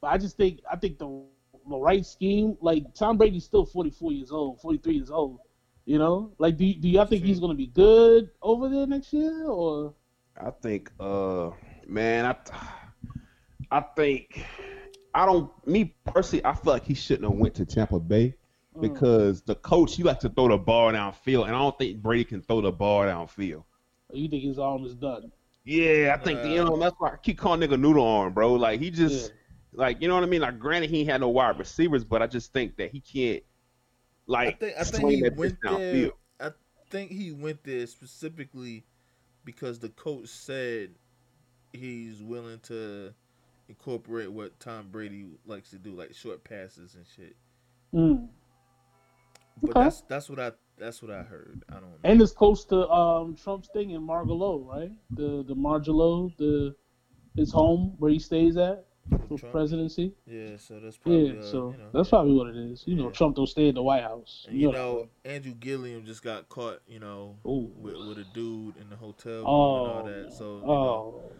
[0.00, 1.24] But I just think I think the
[1.68, 5.38] the right scheme, like Tom Brady's still 44 years old, 43 years old.
[5.84, 9.46] You know, like do do y'all think he's gonna be good over there next year
[9.46, 9.94] or?
[10.36, 11.50] I think, uh,
[11.86, 12.36] man, I,
[13.70, 14.44] I think,
[15.14, 15.50] I don't.
[15.66, 18.34] Me personally, I feel like he shouldn't have went to Tampa Bay
[18.76, 18.80] Mm.
[18.80, 22.24] because the coach he likes to throw the ball downfield, and I don't think Brady
[22.24, 23.62] can throw the ball downfield.
[24.12, 25.30] you think his arm is done?
[25.64, 28.54] Yeah, I think Uh, you know that's why I keep calling nigga noodle arm, bro.
[28.54, 29.32] Like he just
[29.72, 30.40] like you know what I mean.
[30.42, 33.42] Like granted, he had no wide receivers, but I just think that he can't
[34.26, 36.10] like I like think I think he that bitch went there.
[36.40, 36.50] I
[36.90, 38.84] think he went there specifically
[39.44, 40.90] because the coach said
[41.72, 43.14] he's willing to
[43.68, 47.36] incorporate what Tom Brady likes to do, like short passes and shit.
[47.94, 48.28] Mm.
[49.62, 49.80] But Okay.
[49.84, 51.62] that's that's what I that's what I heard.
[51.68, 51.96] I don't know.
[52.04, 54.92] And it's close to um Trump's thing in Mar-a-Lago, right?
[55.10, 56.74] The the Mar-a-Lago, the
[57.36, 58.84] his home where he stays at
[59.28, 59.52] for Trump?
[59.52, 60.14] presidency.
[60.26, 62.10] yeah, so that's probably Yeah, uh, so you know, that's yeah.
[62.10, 62.82] probably what it is.
[62.86, 64.46] You know, Trump don't stay at the White House.
[64.48, 68.88] And you know, Andrew Gillum just got caught, you know, with, with a dude in
[68.90, 70.32] the hotel Oh, and all that.
[70.32, 71.32] So you know,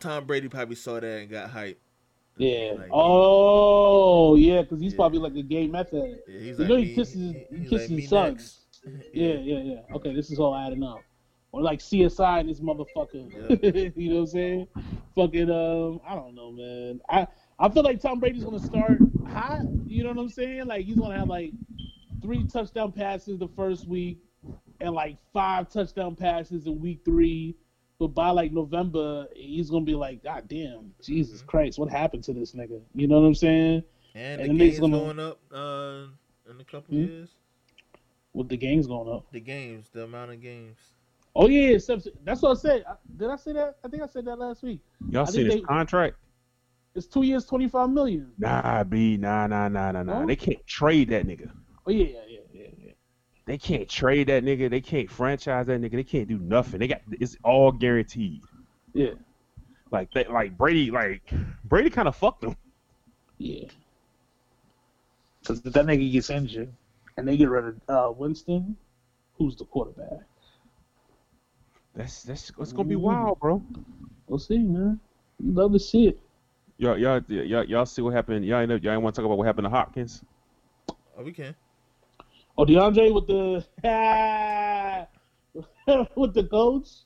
[0.00, 1.76] Tom Brady probably saw that and got hyped.
[2.38, 2.74] Yeah.
[2.78, 4.96] Like, Oh, yeah, because he's Yeah.
[4.96, 6.20] probably like a gay method.
[6.28, 8.32] yeah, he's You like know he me- kisses he- kisses like, his sons.
[8.36, 8.60] next.
[9.12, 9.80] Yeah, yeah, yeah.
[9.96, 11.00] Okay, this is all adding up.
[11.52, 13.94] Or like CSI and this motherfucker.
[13.96, 14.68] you know what I'm saying?
[15.16, 17.00] Fucking um, I don't know, man.
[17.08, 17.26] I
[17.58, 19.62] I feel like Tom Brady's gonna start hot.
[19.86, 20.66] You know what I'm saying?
[20.66, 21.52] Like he's gonna have like
[22.22, 24.18] three touchdown passes the first week
[24.80, 27.56] and like five touchdown passes in week three.
[27.98, 31.46] But by like November, he's gonna be like, God damn, Jesus Mhm.
[31.46, 32.80] Christ, what happened to this nigga?
[32.94, 33.82] You know what I'm saying?
[34.14, 36.06] And, And the the niggas game's gonna- going up uh,
[36.50, 37.04] in a couple Hmm?
[37.04, 37.30] years.
[38.34, 39.30] With the games going up.
[39.32, 40.76] The games, the amount of games.
[41.34, 41.78] Oh yeah,
[42.24, 42.84] that's what I said.
[43.16, 43.76] Did I say that?
[43.82, 44.80] I think I said that last week.
[45.10, 46.16] Y'all I seen think his they- contract?
[46.94, 48.32] It's two years, twenty five million.
[48.38, 50.20] Nah, B, nah, nah, nah, nah, nah.
[50.20, 50.26] No?
[50.26, 51.50] They can't trade that nigga.
[51.86, 52.18] Oh yeah.
[53.46, 54.68] They can't trade that nigga.
[54.68, 55.92] They can't franchise that nigga.
[55.92, 56.80] They can't do nothing.
[56.80, 58.42] They got it's all guaranteed.
[58.92, 59.10] Yeah,
[59.90, 61.30] Like they, like Brady, like
[61.64, 62.56] Brady kind of fucked them.
[63.38, 63.68] yeah.
[65.40, 66.72] Because that nigga gets injured,
[67.16, 68.76] and they get rid of uh, Winston,
[69.38, 70.26] who's the quarterback.
[71.94, 73.62] That's that's it's gonna be wild, bro.
[74.26, 74.98] We'll see, man.
[75.38, 76.18] You love to see it.
[76.78, 78.44] Y'all, y'all, y'all, y'all see what happened?
[78.44, 80.22] Y'all, ain't y'all ain't want to talk about what happened to Hopkins?
[80.90, 81.54] Oh, we can.
[82.58, 83.66] Oh, DeAndre with the
[86.16, 87.04] with the goats.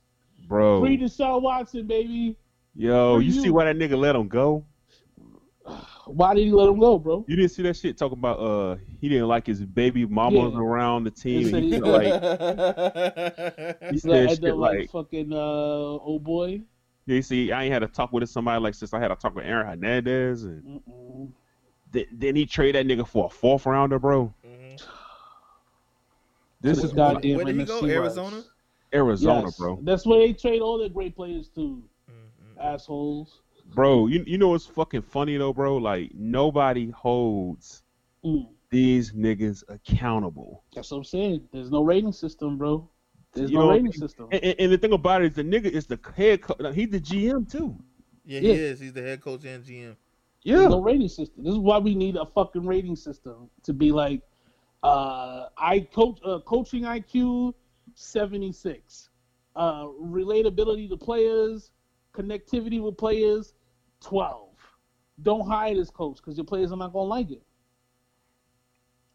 [0.48, 2.36] Bro, free Deshaun Watson, baby.
[2.74, 4.64] yo, for you see why that nigga let him go?
[6.06, 7.24] Why did he let him go, bro?
[7.28, 10.58] You didn't see that shit talking about uh he didn't like his baby mamas Yeah.
[10.60, 11.54] around the team.
[11.54, 12.20] he he- like
[13.80, 16.62] he He's said like, shit like, like fucking uh, old boy.
[17.06, 19.16] yeah, you see I ain't had to talk with somebody like since I had to
[19.16, 21.30] talk with Aaron Hernandez and Mm-mm.
[22.12, 24.34] then he trade that nigga for a fourth rounder, bro.
[26.60, 27.80] This is the what- goddamn Where did he go?
[27.80, 28.44] MSC Arizona?
[28.92, 29.56] Arizona, Yes.
[29.58, 29.78] bro.
[29.82, 32.58] That's where they trade all their great players to, Mhm.
[32.60, 33.40] assholes.
[33.74, 35.76] Bro, you you know what's fucking funny though, bro?
[35.76, 37.82] Like nobody holds
[38.24, 38.48] Mm.
[38.70, 40.64] these niggas accountable.
[40.74, 41.48] That's what I'm saying.
[41.52, 42.88] There's no rating system, bro.
[43.32, 44.26] There's You no know, rating system.
[44.32, 46.74] And, and, and the thing about it is the nigga is the head coach.
[46.74, 47.76] He's the GM too.
[48.24, 48.52] Yeah, Yeah.
[48.54, 48.80] he is.
[48.80, 49.96] He's the head coach and GM.
[50.44, 51.44] There's no rating system.
[51.44, 54.22] This is why we need a fucking rating system to be like,
[54.82, 57.54] uh, I coach uh, coaching IQ
[57.94, 59.10] 76,
[59.56, 61.70] uh, relatability to players,
[62.14, 63.54] connectivity with players
[64.00, 64.48] 12.
[65.22, 67.42] Don't hire this coach because your players are not gonna like it.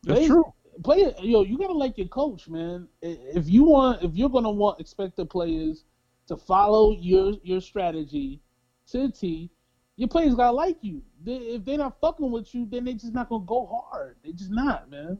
[0.04, 0.44] That's They- true.
[0.84, 2.88] player, yo, you gotta like your coach, man.
[3.02, 5.86] If you want, if you're gonna want expect the players
[6.28, 8.42] to follow your your strategy
[8.88, 9.50] to the T,
[9.96, 11.02] your players gotta like you.
[11.24, 14.18] They, if they're not fucking with you, then they just not gonna go hard.
[14.24, 15.20] They just not, man.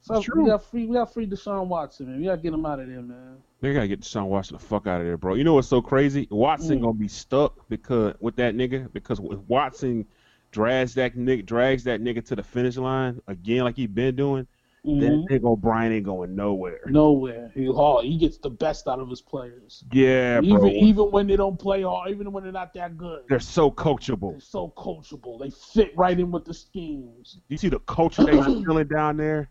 [0.00, 2.18] So we got free, we got free Deshaun Watson, man.
[2.18, 3.38] We gotta get him out of there, man.
[3.60, 5.34] They gotta get Deshaun Watson the fuck out of there, bro.
[5.34, 6.28] You know what's so crazy?
[6.30, 6.82] Watson Mm.
[6.82, 10.06] gonna be stuck because with that nigga because if Watson
[10.50, 14.46] drags that nigga drags that nigga to the finish line again like he been doing.
[14.86, 15.00] Mhm.
[15.00, 16.80] That nigga O'Brien ain't going nowhere.
[16.86, 17.50] Nowhere.
[17.54, 18.04] He hard.
[18.06, 19.84] He gets the best out of his players.
[19.92, 20.48] Yeah, bro.
[20.48, 23.24] even even when they don't play hard, even when they're not that good.
[23.28, 24.30] They're so coachable.
[24.30, 25.40] They're so coachable.
[25.40, 27.40] They fit right in with the schemes.
[27.48, 29.50] You see the culture they feeling down there?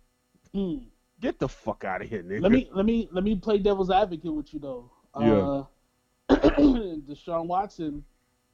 [0.58, 0.86] Mm.
[1.22, 2.42] Get the fuck out of here, nigga.
[2.42, 4.92] Let me let me let me play devil's advocate with you though.
[5.20, 5.64] Yeah.
[6.30, 6.36] Uh,
[7.08, 8.04] Deshaun Watson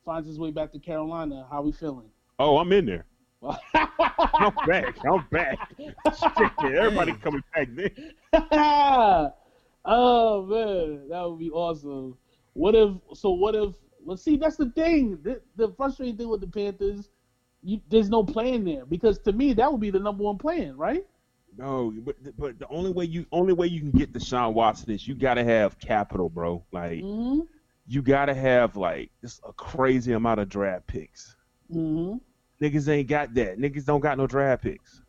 [0.06, 1.47] finds his way back to Carolina.
[1.49, 2.10] How we feeling?
[2.39, 3.06] Oh, I'm in there.
[3.43, 4.97] I'm back.
[5.06, 5.58] I'm back.
[5.78, 8.14] Shit, everybody coming back then.
[9.86, 12.18] oh man, that would be awesome.
[12.54, 12.91] What if?
[13.14, 13.76] So what if?
[14.06, 14.38] Let's see.
[14.38, 15.20] That's the thing.
[15.24, 17.10] The, the frustrating thing with the Panthers,
[17.62, 20.76] you, there's no plan there because to me that would be the number one plan,
[20.78, 21.06] right?
[21.58, 25.08] No, but but the only way you only way you can get Deshaun Watson is
[25.08, 26.64] you gotta have capital, bro.
[26.72, 27.41] Like Mm-hmm.
[27.88, 31.36] you gotta have like just a crazy amount of draft picks.
[31.72, 32.18] Mm-hmm.
[32.64, 33.58] Niggas ain't got that.
[33.60, 35.01] Niggas don't got no draft picks.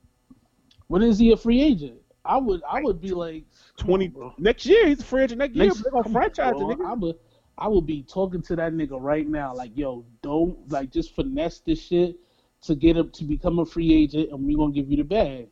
[0.89, 1.99] When is he a free agent?
[2.25, 3.45] I would I would be like
[3.79, 5.67] come on, Twenty next year he's a free agent next year.
[5.67, 6.67] Next- but They're gonna on, franchise bro.
[6.69, 6.87] nigga.
[6.87, 7.17] I would
[7.57, 11.61] I would be talking to that nigga right now, like, yo, don't like just finesse
[11.61, 12.17] this shit
[12.63, 15.49] to get him to become a free agent, and we gonna give you the bag.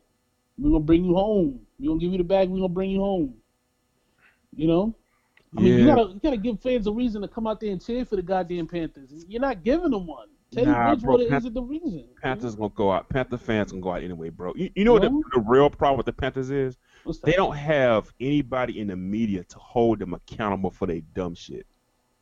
[0.57, 1.59] We gonna bring you home.
[1.79, 2.49] We're gonna give you the bag.
[2.49, 3.33] We're gonna bring you home.
[4.55, 4.95] You know.
[5.57, 7.83] I mean, you gotta you gotta give fans a reason to come out there and
[7.83, 9.25] cheer for the goddamn Panthers.
[9.27, 10.27] You're not giving them one.
[10.51, 12.07] Teddy Nah, bro, Bridgewater Pan- isn't the reason.
[12.21, 13.09] Panthers gonna go out.
[13.09, 14.53] Panther fans gonna go out anyway, bro.
[14.55, 16.77] You, you know what the, the real problem with the Panthers is?
[17.23, 21.65] They don't have anybody in the media to hold them accountable for their dumb shit.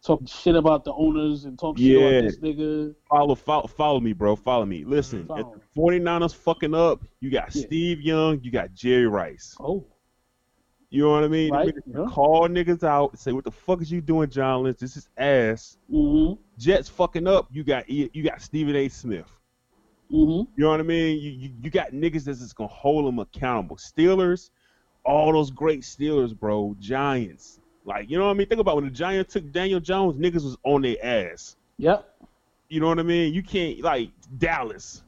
[0.03, 2.95] Talk shit about the owners and talk shit about this nigga.
[3.09, 4.35] Follow, follow, follow me, bro.
[4.35, 4.83] Follow me.
[4.83, 5.53] Listen, Follow.
[5.53, 7.65] if the 49ers fucking up, you got Yeah.
[7.65, 9.55] Steve Young, you got Jerry Rice.
[9.59, 9.85] Oh,
[10.89, 11.53] You know what I mean?
[11.53, 12.05] Right, yeah.
[12.09, 14.77] Call niggas out, and say, "What the fuck is you doing, John Lynch?
[14.79, 17.47] This is ass." mm-hmm, Jets fucking up.
[17.49, 18.89] You got you got Stephen A.
[18.89, 19.31] Smith.
[20.11, 20.51] mm-hmm.
[20.57, 21.17] You know what I mean?
[21.21, 23.77] You you, you got niggas that's just gonna hold them accountable.
[23.77, 24.49] Steelers,
[25.05, 26.75] all those great Steelers, bro.
[26.77, 28.47] Giants, like you know what I mean?
[28.47, 31.55] Think about when the Giants took Daniel Jones, niggas was on their ass.
[31.77, 32.07] Yep.
[32.69, 33.33] You know what I mean?
[33.33, 35.03] You can't like Dallas.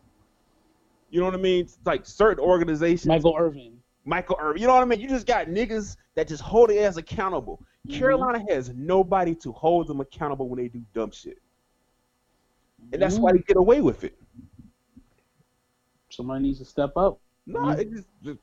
[1.09, 1.65] You know what I mean?
[1.65, 3.80] It's like certain organizations, Michael Irvin.
[4.05, 4.61] Michael Irvin.
[4.61, 4.99] You know what I mean?
[4.99, 7.61] You just got niggas that just hold their ass accountable.
[7.88, 7.99] Mhm.
[7.99, 11.38] Carolina has nobody to hold them accountable when they do dumb shit,
[12.91, 14.17] and that's why they get away with it.
[16.09, 17.19] somebody needs to step up.
[17.47, 17.80] No, Mhm.
[17.80, 18.38] it just, you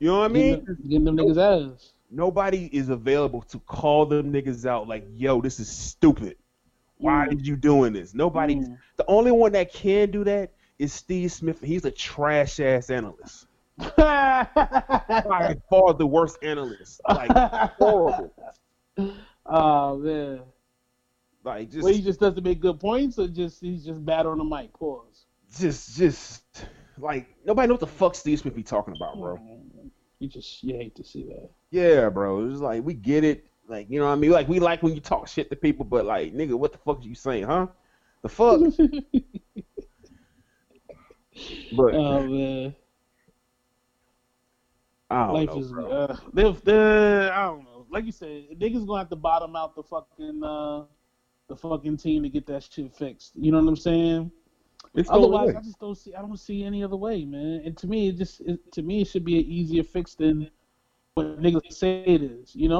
[0.00, 0.50] know what I mean?
[0.50, 1.92] Getting them, getting them niggas ass.
[2.10, 6.36] Nobody is available to call them niggas out like, yo, this is stupid.
[6.96, 7.30] Why Mm.
[7.30, 8.14] did you doing this?
[8.14, 8.56] Nobody.
[8.56, 8.78] Mm.
[8.96, 11.60] The only one that can do that is Steve Smith.
[11.60, 13.46] He's a trash ass analyst.
[13.96, 17.00] By far the worst analyst.
[17.08, 17.30] Like
[17.78, 18.32] horrible.
[19.46, 20.40] oh man.
[21.44, 24.38] Like just, Well, he just doesn't make good points, or just he's just bad on
[24.38, 24.72] the mic.
[24.72, 25.26] Pause.
[25.56, 26.42] just, just
[26.98, 29.38] like nobody knows what the fuck Steve Smith be talking about, bro.
[30.18, 31.48] You just you hate to see that.
[31.70, 32.48] Yeah, bro.
[32.50, 33.46] It's like we get it.
[33.68, 34.30] Like you know what I mean?
[34.30, 37.00] Like we like when you talk shit to people, but like nigga, what the fuck
[37.00, 37.66] are you saying, huh?
[38.22, 38.60] The fuck?
[41.72, 42.74] But oh man,
[45.10, 45.72] I don't life know, is.
[45.72, 45.90] bro.
[45.90, 47.86] Uh, they're, they're, I don't know.
[47.90, 50.84] Like you said, niggas gonna have to bottom out the fucking uh,
[51.48, 53.36] the fucking team to get that shit fixed.
[53.36, 54.30] You know what I'm saying?
[54.94, 55.54] It's the Otherwise.
[55.54, 56.14] I just don't see.
[56.14, 57.62] I don't see any other way, man.
[57.64, 60.50] And to me, it just it, to me, it should be an easier fix than
[61.26, 62.36] what niggas say it is.
[62.36, 62.72] You know,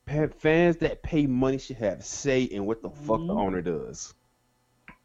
[0.07, 3.35] fa- Fans that pay money should have say in what the fuck the Mhm.
[3.35, 4.15] owner does.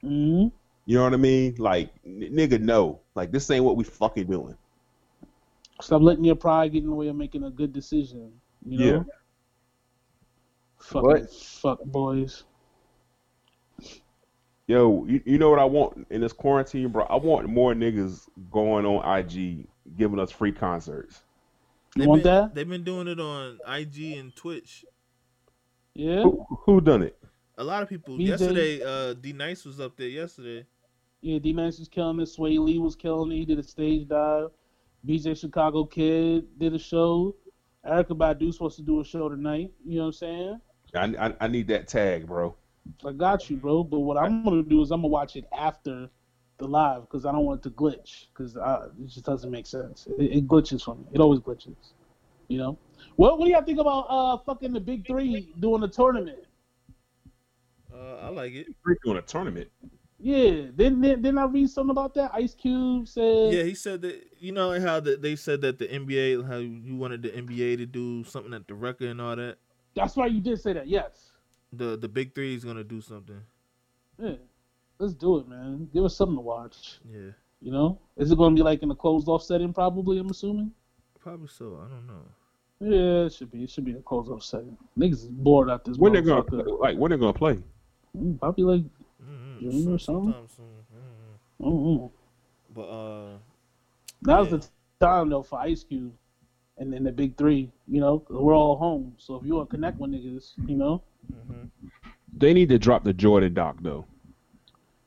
[0.01, 0.47] hmm
[0.85, 1.55] You know what I mean?
[1.57, 3.01] Like n- nigga, no.
[3.15, 4.57] Like this ain't what we fucking doing.
[5.81, 8.39] Stop letting your pride get in the way of making a good decision.
[8.63, 8.99] You know.
[9.01, 9.22] Yeah.
[10.83, 12.43] Fucking But- fuck boys.
[14.67, 17.03] Yo, you, you know what I want in this quarantine, bro?
[17.03, 19.67] I want more niggas going on IG
[19.97, 21.21] giving us free concerts.
[21.95, 22.55] They've want been, that?
[22.55, 24.85] They've been doing it on IG and Twitch.
[25.93, 26.23] Yeah.
[26.23, 27.17] Who, who done it?
[27.57, 28.17] A lot of people.
[28.17, 28.27] BJ.
[28.27, 30.65] Yesterday, uh, D Nice was up there yesterday.
[31.21, 32.29] Yeah, D Nice was killing it.
[32.29, 33.35] Swae Lee was killing it.
[33.35, 34.49] He did a stage dive.
[35.05, 37.35] BJ Chicago Kid did a show.
[37.85, 39.71] Erykah Badu's supposed to do a show tonight.
[39.85, 40.61] You know what I'm saying?
[40.95, 42.55] I, I, I need that tag, bro.
[43.05, 43.83] I got you, bro.
[43.83, 46.09] But what I'm gonna do is I'm gonna watch it after
[46.57, 50.07] the live because I don't want it to glitch because it just doesn't make sense.
[50.17, 51.05] It, it glitches for me.
[51.11, 51.75] It always glitches.
[52.47, 52.77] You know.
[53.17, 56.39] Well, What do y'all think about uh fucking the big three doing a tournament?
[57.93, 58.67] Uh, I like it.
[58.83, 59.69] Free doing a tournament.
[60.19, 60.67] Yeah.
[60.75, 62.31] Didn't didn't didn't I read something about that?
[62.33, 63.53] Ice Cube said.
[63.53, 64.23] Yeah, he said that.
[64.39, 67.85] You know how the, they said that the NBA, how you wanted the NBA to
[67.85, 69.57] do something at the record and all that.
[69.95, 70.31] That's right.
[70.31, 70.87] You did say that.
[70.87, 71.31] Yes.
[71.71, 73.41] The the big three is gonna do something.
[74.19, 74.35] Yeah.
[74.99, 75.89] Let's do it, man.
[75.93, 76.99] Give us something to watch.
[77.11, 77.31] Yeah,
[77.61, 79.73] You know, is it going to be like in a closed off setting?
[79.73, 80.19] Probably.
[80.19, 80.71] I'm assuming.
[81.19, 81.79] probably so.
[81.83, 82.21] I don't know.
[82.79, 83.63] Yeah, it should be.
[83.63, 84.77] It should be a closed off setting.
[84.97, 85.97] Niggas is bored out this.
[85.97, 86.79] When they gonna motherfucker.
[86.79, 87.59] like when they gonna play?
[88.17, 88.83] Mm, Probably like
[89.23, 89.59] Mm-hmm.
[89.71, 90.33] June or something?
[90.33, 90.65] sometime soon.
[90.93, 91.61] Mhm.
[91.61, 92.11] I don't know.
[92.75, 93.37] But uh,
[94.21, 94.57] Now's Yeah.
[94.57, 94.67] the
[95.05, 96.13] time though for Ice Cube,
[96.77, 97.71] and then the big three.
[97.87, 99.13] You know, we're all home.
[99.17, 101.01] So if you want to connect with niggas, you know,
[101.31, 101.69] mhm.
[102.35, 104.05] They need to drop the Jordan doc though.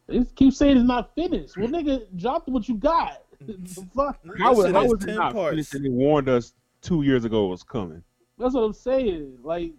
[0.07, 1.57] they just keep saying it's not finished.
[1.57, 3.23] Well, nigga, drop what you got.
[3.47, 4.19] the fuck?
[4.39, 5.51] How was That shit how is was it not parts.
[5.51, 8.03] finished and they warned us two years ago it was coming?
[8.39, 9.39] That's what I'm saying.
[9.43, 9.73] Like,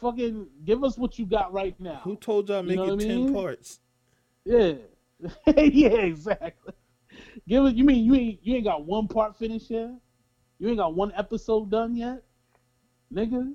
[0.00, 2.00] fucking, give us what you got right now.
[2.04, 3.32] Who told y'all You make know it ten mean?
[3.34, 3.80] parts?
[4.44, 4.72] Yeah,
[5.56, 6.72] yeah, exactly.
[7.46, 7.74] Give it.
[7.76, 9.90] You mean you ain't you ain't got one part finished yet?
[10.58, 12.22] You ain't got one episode done yet,
[13.12, 13.54] nigga.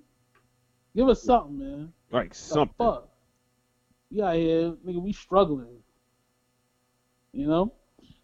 [0.95, 1.93] Give us something, man.
[2.11, 2.73] Like something.
[2.77, 3.07] fuck?
[4.11, 5.77] Yeah, yeah, nigga, we struggling.
[7.31, 7.73] You know?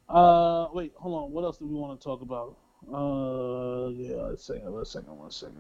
[0.10, 1.32] Uh, wait, hold on.
[1.32, 2.58] What else do we want to talk about?
[2.92, 5.58] Uh, yeah, let's second, let's second, one second.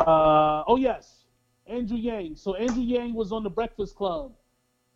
[0.00, 1.24] Uh, oh yes,
[1.66, 2.36] Andrew Yang.
[2.36, 4.32] So Andrew Yang was on the Breakfast Club.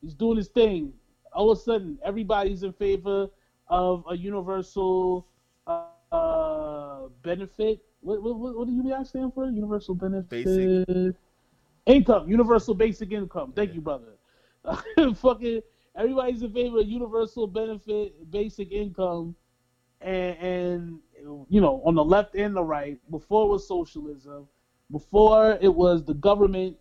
[0.00, 0.92] He's doing his thing.
[1.32, 3.28] All of a sudden, everybody's in favor
[3.68, 5.26] of a universal
[5.66, 7.80] uh, uh, benefit.
[8.00, 9.46] What, what, what, do UBI stand for?
[9.46, 11.16] Universal benefit Basic.
[11.86, 13.52] income, universal basic income.
[13.54, 14.14] Thank you, brother.
[15.16, 15.62] Fucking
[15.96, 19.34] everybody's in favor of universal benefit, basic income,
[20.00, 20.98] and, and
[21.48, 22.98] you know on the left and the right.
[23.10, 24.48] Before it was socialism,
[24.90, 26.76] before it was the government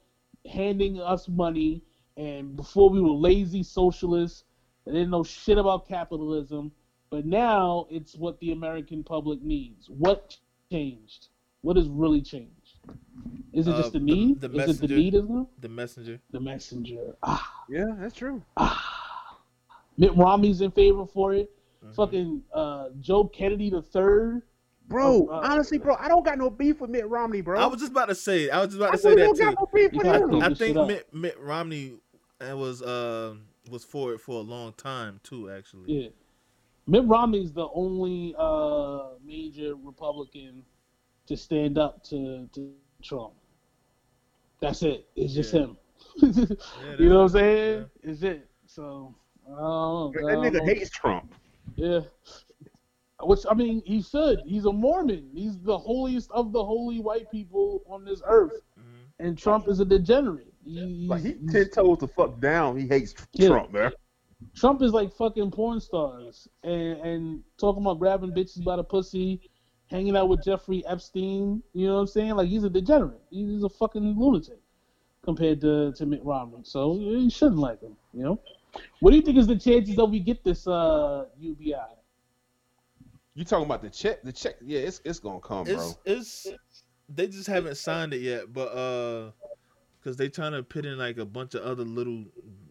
[0.52, 1.84] handing us money,
[2.18, 4.44] and before we were lazy socialists
[4.86, 6.72] that didn't know shit about capitalism.
[7.12, 9.90] But now it's what the American public needs.
[9.90, 10.38] What
[10.72, 11.28] changed?
[11.62, 12.78] What has really changed?
[13.52, 14.40] Is it Uh, just the the- need?
[14.42, 14.58] the Is it the
[14.88, 14.96] messenger.
[14.96, 15.48] need, isn't it?
[15.62, 16.22] The messenger.
[16.32, 17.16] The messenger.
[17.22, 18.42] Ah, Yeah, that's true.
[18.56, 19.38] ah.
[19.98, 21.52] Mitt Romney's in favor for it.
[21.86, 21.96] Mhm.
[21.96, 24.44] Fucking uh, Joe Kennedy the third.
[24.88, 27.60] Bro, Oh, uh, honestly, bro, I don't got no beef with Mitt Romney, bro.
[27.60, 28.50] I was just about to say.
[28.50, 29.44] I was just about I to say really that don't too.
[29.44, 30.30] got no beef with got him.
[30.32, 30.88] to- I think.
[30.88, 31.94] Mitt, Mitt Romney
[32.40, 33.36] uh, was uh,
[33.70, 35.50] was for it for a long time too.
[35.50, 36.10] Actually, Yeah.
[36.88, 40.64] Mitt Romney's the only uh, major Republican
[41.28, 42.72] to stand up to, to
[43.04, 43.34] Trump.
[44.60, 45.08] That's it.
[45.16, 45.62] It's just Yeah.
[45.62, 45.78] him.
[46.22, 46.58] that's-
[47.00, 47.86] you know what I'm saying?
[48.04, 48.48] It's it.
[48.66, 49.14] So,
[49.48, 50.12] I don't know.
[50.14, 51.34] That nigga hates Trump.
[51.76, 52.02] Yeah.
[53.24, 54.40] Which I mean, he should.
[54.46, 55.30] He's a Mormon.
[55.34, 58.84] He's the holiest of the holy white people on this earth, Mhm.
[59.20, 60.52] and Trump is a degenerate.
[60.66, 62.78] He- Like he ten toes the fuck down.
[62.78, 63.50] He hates Yeah.
[63.50, 63.92] Trump, man.
[64.56, 69.42] Trump is like fucking porn stars and and talking about grabbing bitches by the pussy,
[69.90, 71.62] hanging out with Jeffrey Epstein.
[71.74, 72.36] You know what I'm saying?
[72.36, 73.22] Like he's a degenerate.
[73.30, 74.60] He's a fucking lunatic
[75.24, 76.62] compared to, to Mitt Romney.
[76.64, 77.96] So you shouldn't like him.
[78.14, 78.42] You know.
[79.00, 81.76] What do you think is the chances that we get this uh, UBI?
[83.34, 84.24] You talking about the check?
[84.24, 84.56] The check?
[84.62, 85.92] Yeah, it's it's gonna come, bro.
[86.06, 89.32] it's it's they just haven't signed it yet, but uh,
[90.00, 92.26] because they trying to put in like a bunch of other little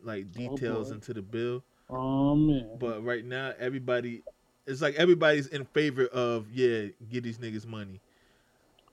[0.05, 0.95] like details boy.
[0.97, 1.63] into the bill.
[1.89, 2.77] Oh man.
[2.79, 4.23] But right now, everybody,
[4.67, 8.01] it's like everybody's in favor of yeah, get these niggas money.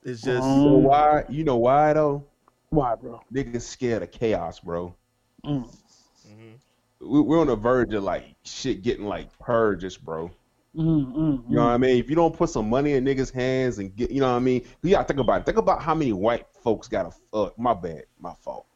[0.04, 1.24] It's just You know why?
[1.28, 2.24] You know why though?
[2.70, 3.20] Why, bro?
[3.32, 4.94] Niggas scared of chaos, bro.
[5.44, 5.64] Mm.
[6.26, 6.58] Mhm.
[7.00, 10.30] We- We're on the verge of like shit getting like purges, bro.
[10.76, 11.96] Mm, mm, You know what I mean?
[11.96, 14.40] If you don't put some money in niggas' hands and get, you know what I
[14.40, 14.64] mean?
[14.82, 15.46] You gotta think about it.
[15.46, 17.36] Think about how many white folks got a.
[17.36, 18.66] Uh, my bad, my fault.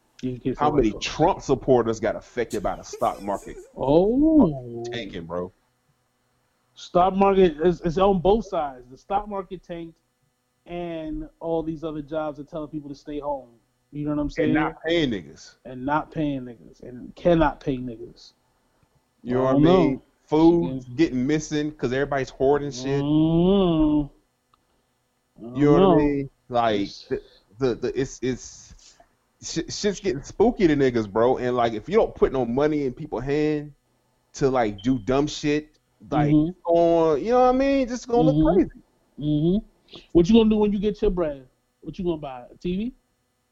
[0.57, 5.51] How many what- Trump supporters got affected by the stock market Oh, tanking, bro?
[6.75, 8.85] stock market is, is on both sides.
[8.89, 9.97] The stock market tanked,
[10.65, 13.49] and all these other jobs are telling people to stay home.
[13.91, 14.49] You know what I'm saying?
[14.49, 15.55] And not paying niggas.
[15.65, 18.31] And not paying niggas, and cannot pay niggas.
[19.21, 19.93] You know what I mean?
[19.95, 20.03] know.
[20.25, 23.03] Food's getting missing because everybody's hoarding shit.
[23.03, 24.09] Mm.
[25.41, 26.29] You know what I mean?
[26.49, 27.21] Like the,
[27.59, 28.73] the, the it's it's
[29.43, 31.37] shit, shit's getting spooky to niggas, bro.
[31.37, 33.73] And like if you don't put no money in people's hand
[34.33, 35.77] to like do dumb shit,
[36.09, 36.55] like Mhm.
[36.65, 38.43] on you know what I mean, just gonna Mhm.
[38.43, 38.81] look crazy.
[39.17, 39.57] hmm
[40.11, 41.47] What you gonna do when you get your bread?
[41.81, 42.45] What you gonna buy?
[42.51, 42.93] A TV?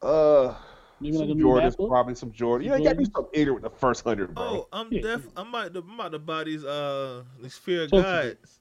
[0.00, 0.54] Uh,
[1.00, 1.88] Maybe like a some new Jordans, MacBook?
[1.88, 2.64] probably some Jordan.
[2.64, 4.44] You know, you gotta do some something ignorant with the first hundred, bro.
[4.44, 5.00] Oh, I'm Yeah.
[5.02, 5.28] def.
[5.36, 5.80] I'm about to.
[5.80, 8.60] I'm about to buy these uh these Fear of Talk to Gods,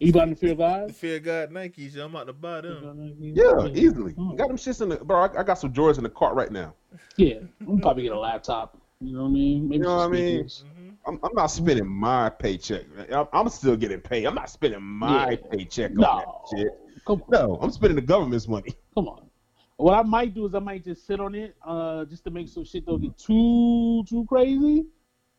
[0.00, 0.94] You buying the Fear the God?
[0.96, 1.94] Fear God Nikes.
[1.94, 3.18] Yo, I'm about to buy them.
[3.20, 4.14] yeah, easily.
[4.14, 4.36] Mm.
[4.38, 5.24] Got them shits in the bro.
[5.24, 6.74] I, I got some Jordans in the cart right now.
[7.16, 7.34] Yeah,
[7.68, 8.78] I'm probably get a laptop.
[9.02, 9.68] You know what I mean?
[9.68, 10.48] Maybe You know what I mean?
[10.48, 10.64] speakers.
[10.80, 10.94] Mhm.
[11.06, 12.84] I'm, I'm not spending my paycheck.
[13.12, 14.24] I'm, I'm still getting paid.
[14.24, 15.36] I'm not spending my Yeah.
[15.50, 16.68] paycheck on No, that shit.
[17.06, 18.72] come on, No, I'm spending the government's money.
[18.94, 19.28] come on.
[19.76, 22.48] What I might do is I might just sit on it, uh, just to make
[22.48, 24.86] sure shit don't get too too crazy.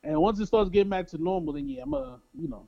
[0.03, 2.68] And once it starts getting back to normal, then yeah, I'm gonna, you know,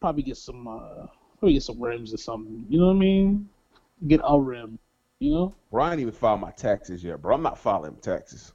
[0.00, 1.06] probably get some, uh,
[1.38, 2.64] probably get some rims or something.
[2.68, 3.48] You know what I mean?
[4.06, 4.78] Get a rim.
[5.20, 5.54] You know?
[5.70, 7.34] Bro, I ain't even filed my taxes yet, bro.
[7.34, 8.52] I'm not filing taxes.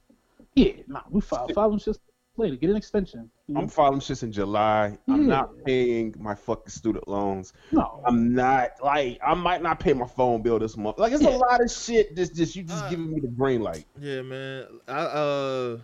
[0.54, 2.00] Yeah, nah, we file file them just
[2.36, 2.56] later.
[2.56, 3.30] Get an extension.
[3.46, 3.60] You know?
[3.62, 4.98] I'm filing shits in July.
[5.08, 7.52] I'm not paying my fucking student loans.
[7.72, 10.98] no, I'm not like I might not pay my phone bill this month.
[10.98, 11.30] Like it's Yeah.
[11.30, 12.14] a lot of shit.
[12.16, 13.86] Just just you just Uh, giving me the green light.
[13.98, 14.66] Yeah, man.
[14.86, 15.78] I uh,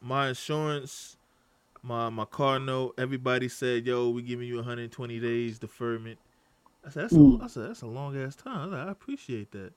[0.00, 1.16] my insurance,
[1.86, 2.94] my my car note.
[2.98, 6.18] Everybody said, "Yo, we giving you 120 days deferment."
[6.84, 7.40] I said, "That's Mm.
[7.40, 9.72] a, I said, that's a long ass time." I, like, I appreciate that.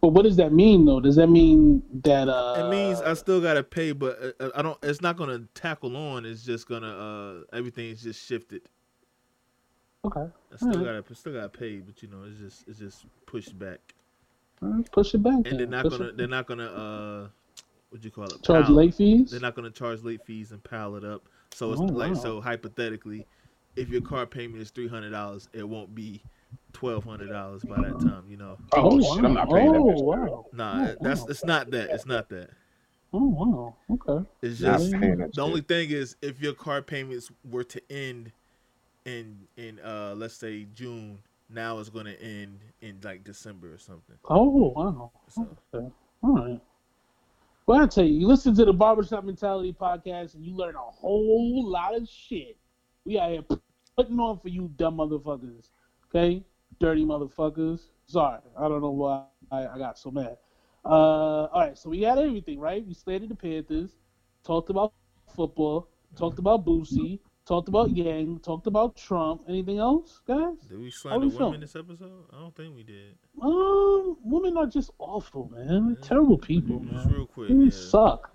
[0.00, 1.00] But what does that mean though?
[1.00, 4.78] Does that mean that uh It means I still gotta pay, but uh, I don't.
[4.82, 6.24] It's not gonna tackle on.
[6.24, 6.86] It's just gonna
[7.50, 8.62] uh everything's just shifted.
[10.04, 10.20] Okay.
[10.20, 11.04] I still Alright.
[11.04, 13.94] gotta still gotta pay, but you know, it's just it's just pushed back.
[14.62, 15.34] Alright, push it back.
[15.34, 15.56] And then.
[15.58, 17.28] they're not Push gonna it- they're not gonna uh
[17.90, 19.30] what you call it charge pile- late fees.
[19.32, 21.28] They're not gonna charge late fees and pile it up.
[21.54, 22.22] So it's Oh, like wow.
[22.22, 23.26] so hypothetically,
[23.76, 26.22] if your car payment is three hundred dollars, it won't be
[26.72, 28.24] twelve hundred dollars by that time.
[28.28, 29.00] You know, Oh, wow.
[29.00, 30.00] shit, I'm not paying that Oh bitch.
[30.00, 30.46] wow.
[30.52, 31.26] nah, Oh, that's wow.
[31.28, 31.90] it's not that.
[31.90, 32.50] It's not that.
[33.12, 33.76] Oh wow.
[33.90, 34.26] Okay.
[34.42, 38.32] It's just paying that the only thing is if your car payments were to end
[39.04, 41.18] in in uh let's say June,
[41.50, 44.16] now it's gonna end in like December or something.
[44.28, 45.12] Oh wow.
[45.28, 45.42] So
[45.74, 45.86] Okay.
[46.22, 46.60] All right.
[47.72, 50.78] Well, I tell you, you listen to the Barbershop Mentality podcast and you learn a
[50.78, 52.58] whole lot of shit.
[53.06, 53.44] We out here
[53.96, 55.70] putting on for you dumb motherfuckers.
[56.10, 56.44] Okay?
[56.78, 57.84] Dirty motherfuckers.
[58.04, 58.40] Sorry.
[58.58, 60.36] I don't know why I, I got so mad.
[60.84, 62.86] Uh, all right, so we had everything, right?
[62.86, 63.92] We slated the Panthers,
[64.44, 64.92] talked about
[65.34, 69.42] football, talked about Boosie, talked about Yang, talked about Trump.
[69.48, 70.58] Anything else, guys?
[70.68, 71.60] did we we slander women feeling?
[71.60, 72.24] this episode?
[72.32, 73.16] I don't think we did.
[73.40, 75.86] Um, women are just awful, man.
[75.86, 77.48] They're terrible people, Just real quick.
[77.48, 77.70] They Yeah.
[77.70, 78.34] suck.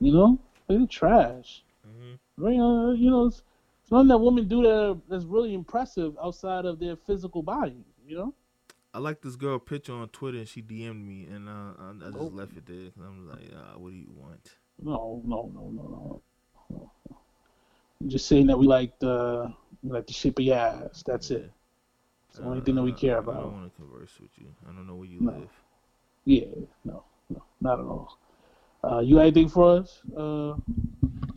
[0.00, 0.38] You know,
[0.68, 1.64] they're trash.
[1.84, 2.58] hmm Right?
[2.58, 3.42] Uh, you know, it's,
[3.82, 7.84] it's nothing that women do that that's really impressive outside of their physical body.
[8.06, 8.34] You know?
[8.92, 12.10] I like this girl picture on Twitter, and she DM'd me, and uh, I, I
[12.10, 12.26] just Oh.
[12.32, 12.90] left it there.
[13.04, 14.56] I'm like, uh, what do you want?
[14.80, 15.82] No, no, no, no.
[15.82, 16.22] no.
[18.04, 19.50] I'm just saying that we like the
[19.82, 21.02] we like the shape of your ass.
[21.06, 21.50] That's it.
[22.28, 23.36] It's the only thing that we care about.
[23.36, 24.46] I don't want to converse with you.
[24.68, 25.32] I don't know where you No.
[25.32, 25.48] live.
[26.26, 26.44] Yeah,
[26.84, 28.18] no, no, not at all.
[28.82, 30.54] Uh, you got anything for us, uh,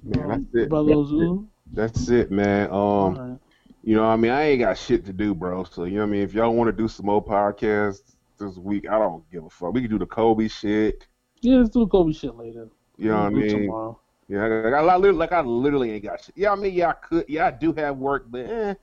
[0.04, 0.70] Man, um, that's it.
[0.70, 1.40] brother That's it.
[1.72, 2.68] That's it, man.
[2.68, 3.40] Um, All right.
[3.84, 5.64] you know, what I mean, I ain't got shit to do, bro.
[5.64, 8.58] So you know, what I mean, if y'all want to do some more podcasts this
[8.58, 9.74] week, I don't give a fuck.
[9.74, 11.08] We can do the Kobe shit.
[11.40, 12.68] Yeah, let's do the Kobe shit later.
[12.98, 13.50] You know what I mean?
[13.50, 14.00] Tomorrow.
[14.28, 16.36] Yeah, I, I, I literally, like I literally ain't got shit.
[16.36, 17.26] Yeah, I mean, yeah, I could.
[17.28, 18.74] Yeah, I do have work, but eh,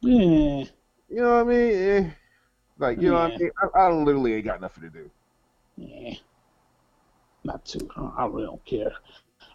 [0.00, 0.64] Yeah.
[1.08, 1.74] you know what I mean?
[1.74, 2.10] Eh.
[2.78, 3.50] Like, you know what I mean?
[3.74, 5.10] I, I literally ain't got nothing to do.
[5.76, 6.14] Yeah.
[7.44, 7.88] Not too.
[8.16, 8.92] I really don't care.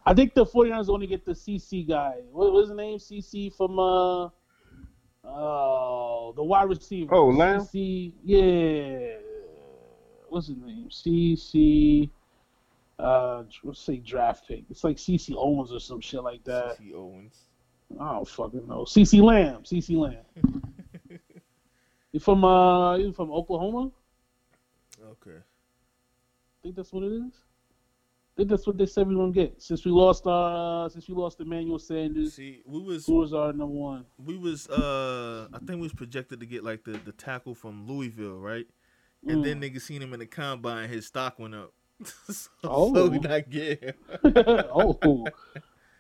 [0.06, 2.16] I think the 49ers want to get the CC guy.
[2.32, 2.98] What was his name?
[2.98, 4.30] CC from uh
[5.24, 7.14] oh the wide receiver.
[7.14, 7.62] Oh, Lamb?
[7.62, 8.14] CC.
[8.24, 9.18] Yeah.
[10.30, 10.88] What's his name?
[10.90, 12.10] CC.
[13.02, 14.64] Uh, let's say draft pick.
[14.70, 16.78] It's like CC Owens or some shit like that.
[16.80, 17.36] CC Owens.
[18.00, 18.84] I don't fucking know.
[18.84, 19.64] CC Lamb.
[19.64, 20.24] CC Lamb.
[22.14, 22.98] You from uh?
[22.98, 23.90] You from Oklahoma?
[25.02, 25.38] Okay.
[25.38, 27.32] I think that's what it is.
[27.34, 29.62] I think that's what they said we were gonna get.
[29.62, 33.54] Since we lost uh since we lost Emmanuel Sanders, See, we was who was our
[33.54, 34.06] number one?
[34.18, 37.88] we was uh I think we was projected to get like the the tackle from
[37.88, 38.68] Louisville, right?
[39.26, 39.44] And Mm.
[39.44, 41.72] then niggas seen him in the combine, his stock went up.
[42.30, 42.94] so, Oh.
[42.94, 43.94] so we not get him.
[44.74, 45.26] oh,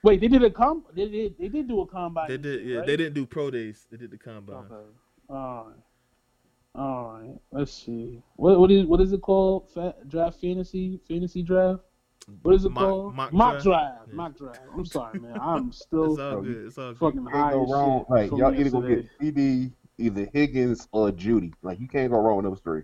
[0.03, 0.83] wait, they did a com.
[0.95, 1.35] They did.
[1.39, 2.27] They did do a combine.
[2.29, 2.77] They did, yeah.
[2.79, 2.87] right?
[2.87, 3.85] They didn't do pro days.
[3.91, 4.55] They did the combine.
[4.55, 4.75] Okay.
[5.29, 5.75] All right.
[6.73, 7.35] All right.
[7.51, 8.21] Let's see.
[8.35, 9.69] What what is what is it called?
[9.73, 11.81] Fa- draft fantasy fantasy draft.
[12.43, 13.15] What is it Mock- called?
[13.15, 13.63] mock draft.
[13.63, 13.97] draft?
[14.07, 14.13] Yeah.
[14.15, 14.59] Mock draft.
[14.73, 15.37] I'm sorry, man.
[15.41, 16.65] I'm still It's all good.
[16.67, 16.99] It's all good.
[16.99, 17.99] fucking Can't high go as wrong.
[18.01, 21.51] shit Like from y'all either gonna get CeeDee, either Higgins or Jeudy.
[21.61, 22.83] Like you can't go wrong with those three.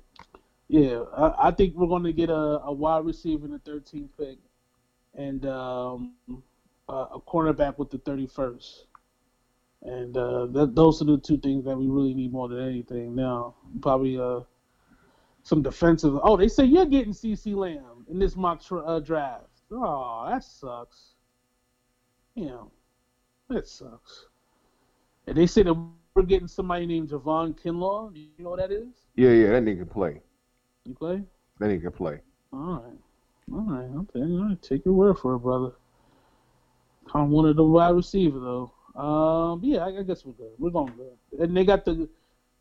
[0.70, 4.10] Yeah, I, I think we're going to get a, a wide receiver in the 13th
[4.18, 4.38] pick,
[5.16, 6.14] and um,
[6.90, 8.84] a, a cornerback with the 31st.
[9.84, 13.56] And uh, those are the two things that we really need more than anything now.
[13.82, 14.42] Probably uh,
[15.44, 16.20] some defensive.
[16.24, 19.46] Oh, they say you're getting CC Lamb in this mock tra- uh, draft.
[19.72, 21.14] Oh, that sucks.
[22.36, 22.72] You know,
[23.50, 24.26] that sucks.
[25.28, 25.74] And they say that
[26.16, 28.14] we're getting somebody named Javon Kinlaw.
[28.14, 28.88] Do you know what that is?
[29.16, 30.22] Yeah, yeah, that nigga play.
[30.88, 31.22] You play?
[31.60, 32.20] That nigga can play.
[32.54, 33.54] All right.
[33.54, 33.90] All right.
[34.16, 34.22] Okay.
[34.22, 34.62] All right.
[34.62, 35.72] Take your word for it, brother.
[37.14, 38.72] Of wanted the wide receiver, though.
[39.02, 40.52] Um, yeah, I, I guess we're good.
[40.58, 41.42] We're going good.
[41.42, 42.08] And they got the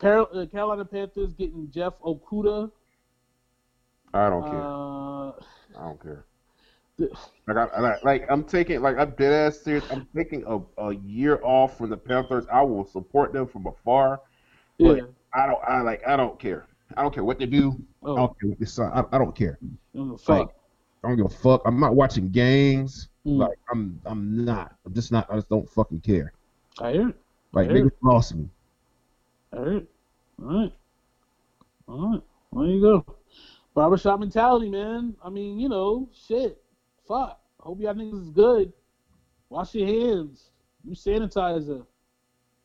[0.03, 2.71] uh, Carolina Panthers getting Jeff Okudah.
[4.15, 4.63] I don't care.
[4.63, 5.29] Uh,
[5.79, 6.25] I don't care.
[7.47, 9.85] Like, I, like, like I'm taking, like, I'm dead ass serious.
[9.91, 12.45] I'm taking a, a year off from the Panthers.
[12.51, 14.21] I will support them from afar.
[14.79, 14.95] yeah.
[14.95, 16.67] But- I don't, I like, I don't care.
[16.97, 17.73] I don't care what they do.
[18.05, 18.91] I Oh, don't care what they sign.
[18.95, 19.59] I, I don't care.
[19.97, 20.29] oh, fuck.
[20.29, 20.49] Like,
[21.05, 21.63] I don't give a fuck.
[21.65, 23.09] I'm not watching games.
[23.27, 24.75] Mm, Like, I'm, I'm not.
[24.85, 25.27] I'm just not.
[25.31, 26.33] I just don't fucking care.
[26.81, 27.11] I heard.
[27.11, 27.17] it.
[27.53, 27.75] Like, Yeah.
[27.77, 28.49] niggas lost me.
[29.53, 29.77] I heard.
[29.83, 29.89] it.
[30.43, 30.73] All right.
[31.89, 32.23] All right.
[32.53, 33.05] There you go.
[33.75, 35.15] Barbershop mentality, man.
[35.23, 36.63] I mean, you know, shit.
[37.07, 37.41] Fuck.
[37.61, 38.73] Hope y'all niggas is good.
[39.51, 40.51] Wash your hands.
[40.85, 41.85] Use sanitizer.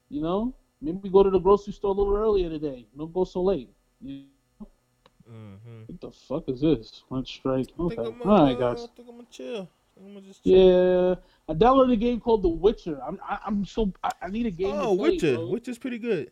[0.10, 2.86] You know, maybe go to the grocery store a little earlier today.
[2.98, 3.70] Don't go so late.
[4.04, 5.84] Mm-hmm.
[5.86, 7.04] what the fuck is this?
[7.10, 7.68] One strike.
[7.78, 7.96] I Okay.
[7.96, 8.84] think I'm All gonna, guys.
[8.84, 9.70] I think I'm gonna chill.
[9.98, 10.58] I I'm gonna just chill.
[10.58, 11.16] Yeah,
[11.48, 13.00] I downloaded a game called The Witcher.
[13.04, 14.76] I'm I, I'm so I, I need a game.
[14.78, 15.36] Oh, play, Witcher.
[15.36, 15.48] bro.
[15.48, 16.32] Witcher's pretty good.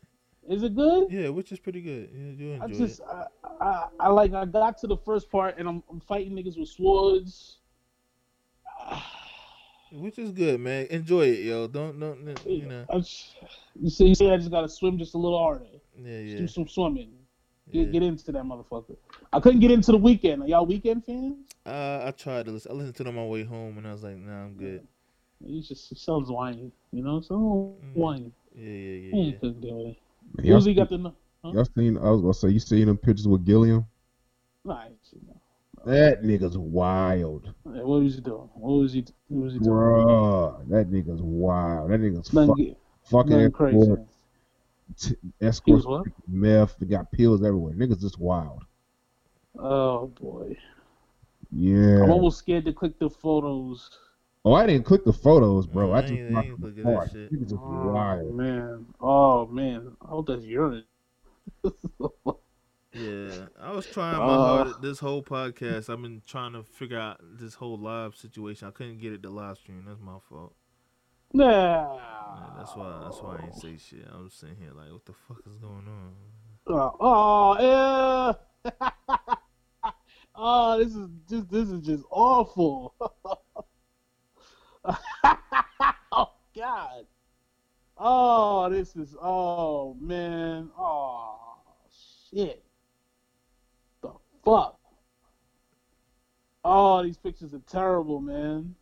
[0.50, 1.08] Is it good?
[1.10, 2.10] Yeah, Witcher's pretty good.
[2.14, 2.74] Yeah, you enjoy I it.
[2.78, 3.26] just I,
[3.62, 6.70] I I like I got to the first part and I'm I'm fighting niggas with
[6.70, 7.60] swords.
[9.92, 10.88] Which is good, man.
[10.90, 11.68] Enjoy it, yo.
[11.68, 12.86] Don't don't you know.
[12.90, 13.36] I just,
[13.80, 15.66] you see, you see, I just gotta swim just a little harder.
[15.98, 16.38] Yeah, Just yeah.
[16.38, 17.19] do some swimming.
[17.72, 17.92] Get, yeah.
[17.92, 18.96] get into that motherfucker.
[19.32, 20.44] I couldn't get into the Weeknd.
[20.44, 21.36] Are y'all Weeknd fans?
[21.66, 22.72] Uh, I tried to listen.
[22.72, 24.88] I listened to them on my way home, and I was like, Nah, I'm good.
[25.46, 27.94] He just he sounds whiny, you know, so Mm.
[27.96, 28.32] whiny.
[28.56, 29.12] Yeah, yeah, yeah.
[29.16, 29.38] He yeah.
[29.40, 29.96] couldn't do
[30.38, 30.46] it.
[30.46, 31.14] Y'all, Uzi got the no.
[31.44, 31.98] y'all seen?
[31.98, 33.86] I was gonna say you seen them pictures with Gillum.
[34.66, 35.36] Nah, you know.
[35.86, 38.50] That nigga's wild, What was he doing?
[38.54, 39.06] What was he?
[39.30, 39.70] What was he doing?
[39.72, 40.68] bruh.
[40.70, 41.92] That nigga's wild.
[41.92, 42.78] That nigga's Nothing, fuck, get-
[43.40, 43.78] fucking crazy.
[43.80, 44.00] escort,
[45.00, 45.86] t- escorts,
[46.28, 46.76] meth.
[46.80, 47.74] They got pills everywhere.
[47.74, 48.64] Niggas just wild.
[49.58, 50.56] Oh boy,
[51.52, 52.04] Yeah.
[52.04, 53.90] I'm almost scared to click the photos.
[54.46, 55.92] Oh, I didn't click the photos, bro.
[55.92, 57.34] I I just ain't- I ain't look at that shit.
[57.34, 58.36] Niggas just Oh wild.
[58.36, 60.84] man, oh man, I hope that's urine.
[62.92, 64.48] Yeah, I was trying my Uh.
[64.48, 65.90] hardest this whole podcast.
[65.94, 68.68] I've been trying to figure out this whole live situation.
[68.68, 69.84] I couldn't get it to live stream.
[69.88, 70.56] That's my fault.
[71.34, 71.98] Nah.
[72.58, 73.00] That's why.
[73.04, 74.08] That's why I ain't say shit.
[74.12, 76.14] I was sitting here like, what the fuck is going on?
[76.68, 78.72] Uh, oh yeah.
[80.36, 82.94] oh, this is just this is just awful.
[86.12, 87.06] oh God.
[87.98, 90.70] Oh, this is oh man.
[90.78, 91.40] Oh
[92.30, 92.64] shit.
[94.02, 94.12] The
[94.44, 94.80] fuck.
[96.64, 98.76] Oh, these pictures are terrible, man.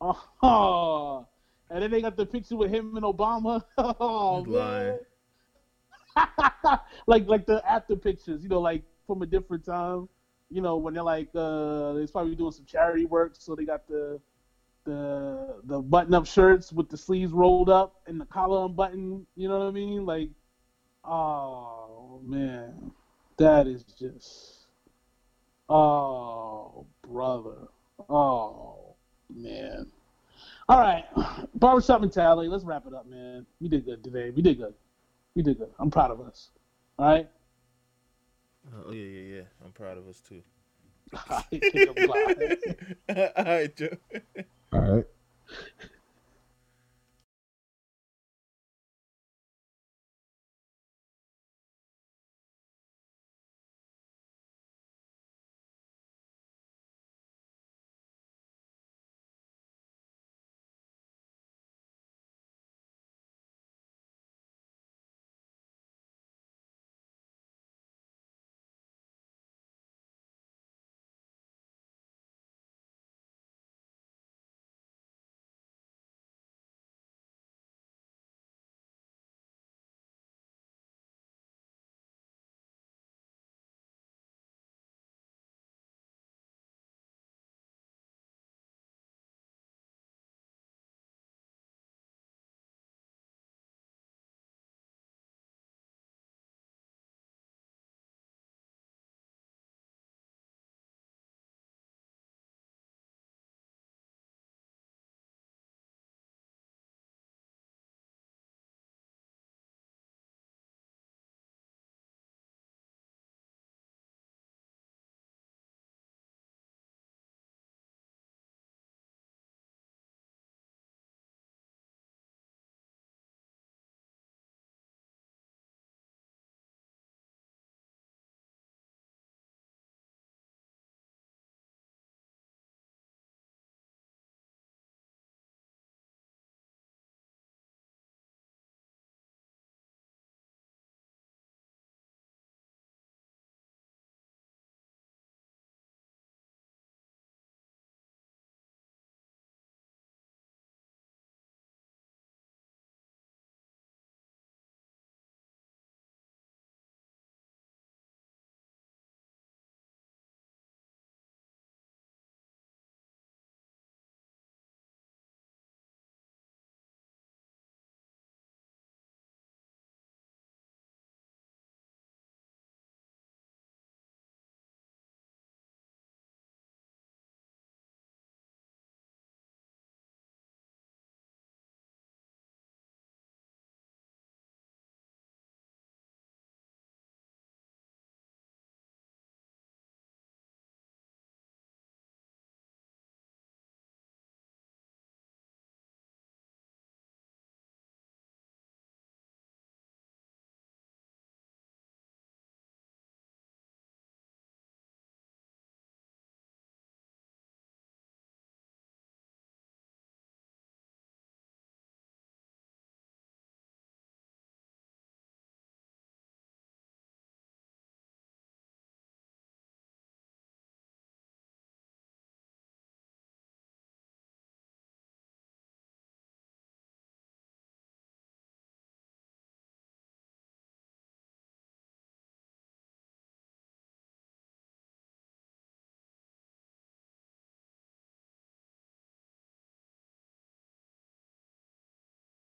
[0.00, 1.26] Oh,
[1.70, 3.62] and then they got the picture with him and Obama.
[3.78, 4.98] Oh man.
[7.06, 10.08] like like the after pictures, you know, like from a different time.
[10.50, 13.86] You know, when they're like uh they're probably doing some charity work, so they got
[13.88, 14.20] the
[14.84, 19.48] the the button up shirts with the sleeves rolled up and the collar unbuttoned, you
[19.48, 20.06] know what I mean?
[20.06, 20.30] Like
[21.04, 22.92] oh man.
[23.36, 24.66] That is just
[25.68, 27.68] oh brother.
[28.08, 28.89] Oh
[29.36, 29.86] man.
[30.68, 31.04] All right.
[31.54, 32.48] Barbershop mentality.
[32.48, 33.46] Let's wrap it up, man.
[33.60, 34.30] We did good today.
[34.30, 34.74] We did good.
[35.34, 35.70] We did good.
[35.78, 36.50] I'm proud of us.
[36.98, 37.28] All right.
[38.86, 39.42] Oh yeah, yeah, yeah.
[39.64, 40.42] I'm proud of us too.
[41.28, 42.58] I think I'm glad.
[43.36, 43.96] All right, Joe.
[44.72, 45.04] All right.